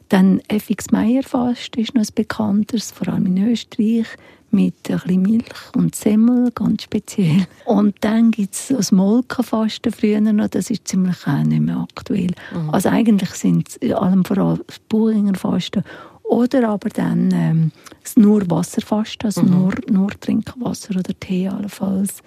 [0.09, 4.07] Dann FX-Meyer-Fast ist noch ein bekanntes, vor allem in Österreich
[4.49, 7.45] mit ein bisschen Milch und Semmel, ganz speziell.
[7.65, 12.33] Und dann gibt es das Molkenfasten früher noch, das ist ziemlich auch nicht mehr aktuell.
[12.53, 12.69] Mhm.
[12.69, 15.83] Also eigentlich sind es allem vor allem das Buchinger Fasten
[16.23, 17.71] oder aber dann ähm,
[18.15, 19.49] nur Wasserfasten, also mhm.
[19.49, 22.23] nur, nur Trinkwasser oder Tee allenfalls.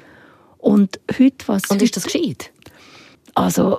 [0.58, 1.64] Und heute, was...
[1.70, 2.50] Und ist das gescheit?
[3.34, 3.78] Also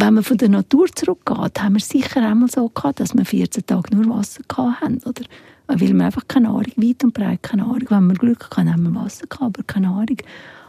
[0.00, 3.66] wenn man von der Natur zurückgeht, haben wir sicher einmal so gehabt, dass wir 14
[3.66, 5.22] Tage nur Wasser hatten, oder?
[5.66, 7.86] Weil wir einfach keine Ahnung, weit und breit keine Ahnung.
[7.88, 10.16] Wenn wir Glück haben, haben wir Wasser gehabt, aber keine Ahnung.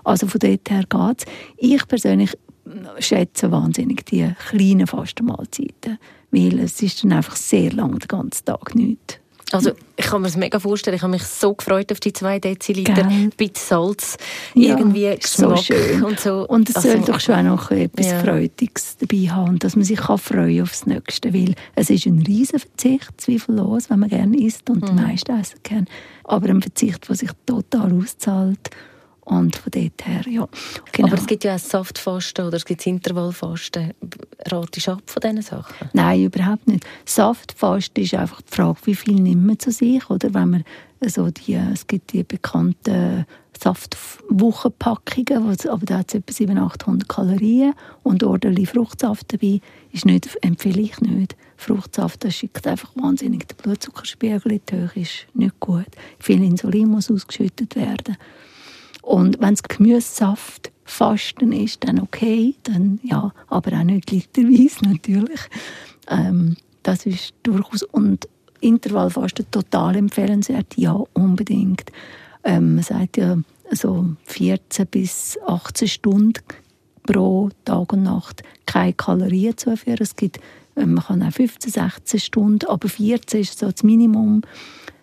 [0.03, 1.25] Also von dort her geht es.
[1.57, 2.37] Ich persönlich
[2.99, 5.97] schätze wahnsinnig die kleinen Fastenmahlzeiten,
[6.31, 9.18] weil es ist dann einfach sehr lang den ganzen Tag nichts.
[9.51, 12.39] Also ich kann mir das mega vorstellen, ich habe mich so gefreut auf die zwei
[12.39, 14.17] Deziliter, ein bisschen Salz,
[14.53, 16.03] irgendwie ja, Geschmack so schön.
[16.03, 16.47] und so.
[16.47, 18.19] Und es also, soll doch schon auch noch etwas ja.
[18.19, 22.59] Freudiges dabei haben, dass man sich kann freuen aufs Nächste, weil es ist ein riesen
[22.59, 24.87] Verzicht, zweifellos, wenn man gerne isst und mhm.
[24.87, 25.85] die meisten essen gerne,
[26.23, 28.69] aber ein Verzicht, der sich total auszahlt
[29.29, 30.47] und von dort her, ja.
[30.91, 31.07] Genau.
[31.07, 33.93] Aber es gibt ja auch Saftfasten oder es gibt Intervallfasten.
[34.47, 35.89] Ratest du ab von diesen Sachen?
[35.93, 36.85] Nein, überhaupt nicht.
[37.05, 40.09] Saftfasten ist einfach die Frage, wie viel nimmt man zu sich?
[40.09, 40.63] Oder wenn man
[41.01, 43.25] also die, es gibt die bekannten
[43.57, 47.73] Saftwochenpackungen, aber da hat es etwa 700, 800 Kalorien
[48.03, 49.61] und ordentlich Fruchtsaft dabei,
[49.91, 51.35] ist nicht, empfehle ich nicht.
[51.57, 55.87] Fruchtsaft das schickt einfach wahnsinnig den Blutzuckerspiegel in die Höhe, ist nicht gut.
[56.19, 58.17] Viel Insulin muss ausgeschüttet werden.
[59.09, 65.39] Und wenn es Gemüsesaft Fasten ist, dann okay, dann ja, aber auch nicht literweise natürlich.
[66.07, 68.29] Ähm, das ist durchaus und
[68.61, 71.91] Intervallfasten total empfehlenswert, ja unbedingt.
[72.43, 73.39] Ähm, man sagt ja
[73.71, 76.43] so 14 bis 18 Stunden
[77.01, 79.97] pro Tag und Nacht keine Kalorien zuführen.
[80.01, 80.39] Es gibt,
[80.75, 84.43] ähm, man kann auch 15, 16 Stunden, aber 14 ist so das Minimum.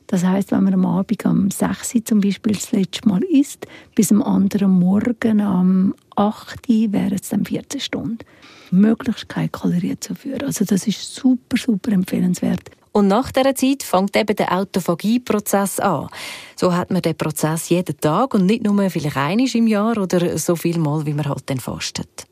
[0.07, 3.67] Das heißt, wenn man am Abend um 6 Uhr zum Beispiel das letzte Mal isst,
[3.95, 8.19] bis am anderen Morgen um 8 Uhr wären es dann 14 Stunden.
[8.71, 10.43] Möglichst keine Kalorien zu führen.
[10.43, 12.71] Also das ist super, super empfehlenswert.
[12.93, 16.09] Und nach dieser Zeit fängt eben der Autophagie-Prozess an.
[16.57, 20.39] So hat man den Prozess jeden Tag und nicht nur vielleicht einmal im Jahr oder
[20.39, 22.27] so viel Mal, wie man halt dann fastet.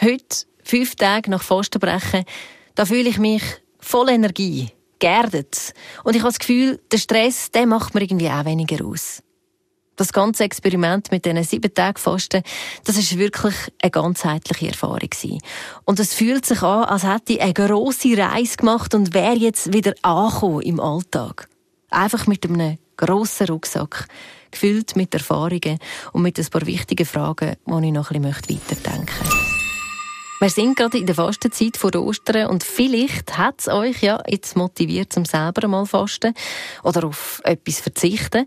[0.00, 2.24] Heute, fünf Tage nach Fastenbrechen,
[2.74, 3.42] da fühle ich mich
[3.78, 5.74] voll Energie geerdet.
[6.04, 9.22] Und ich habe das Gefühl, der Stress, der macht mir irgendwie auch weniger aus.
[9.96, 12.44] Das ganze Experiment mit diesen sieben Tagen Fasten,
[12.84, 15.40] das ist wirklich eine ganzheitliche Erfahrung gewesen.
[15.84, 19.72] Und es fühlt sich an, als hätte ich eine grosse Reise gemacht und wäre jetzt
[19.72, 21.48] wieder angekommen im Alltag.
[21.90, 24.06] Einfach mit einem grossen Rucksack,
[24.52, 25.78] gefüllt mit Erfahrungen
[26.12, 29.47] und mit ein paar wichtigen Fragen, die ich noch ein bisschen weiterdenken möchte.
[30.40, 34.56] Wir sind gerade in der Fastenzeit vor Ostern und vielleicht hat es euch ja jetzt
[34.56, 36.32] motiviert, zum selber mal fasten
[36.84, 38.46] oder auf etwas verzichten.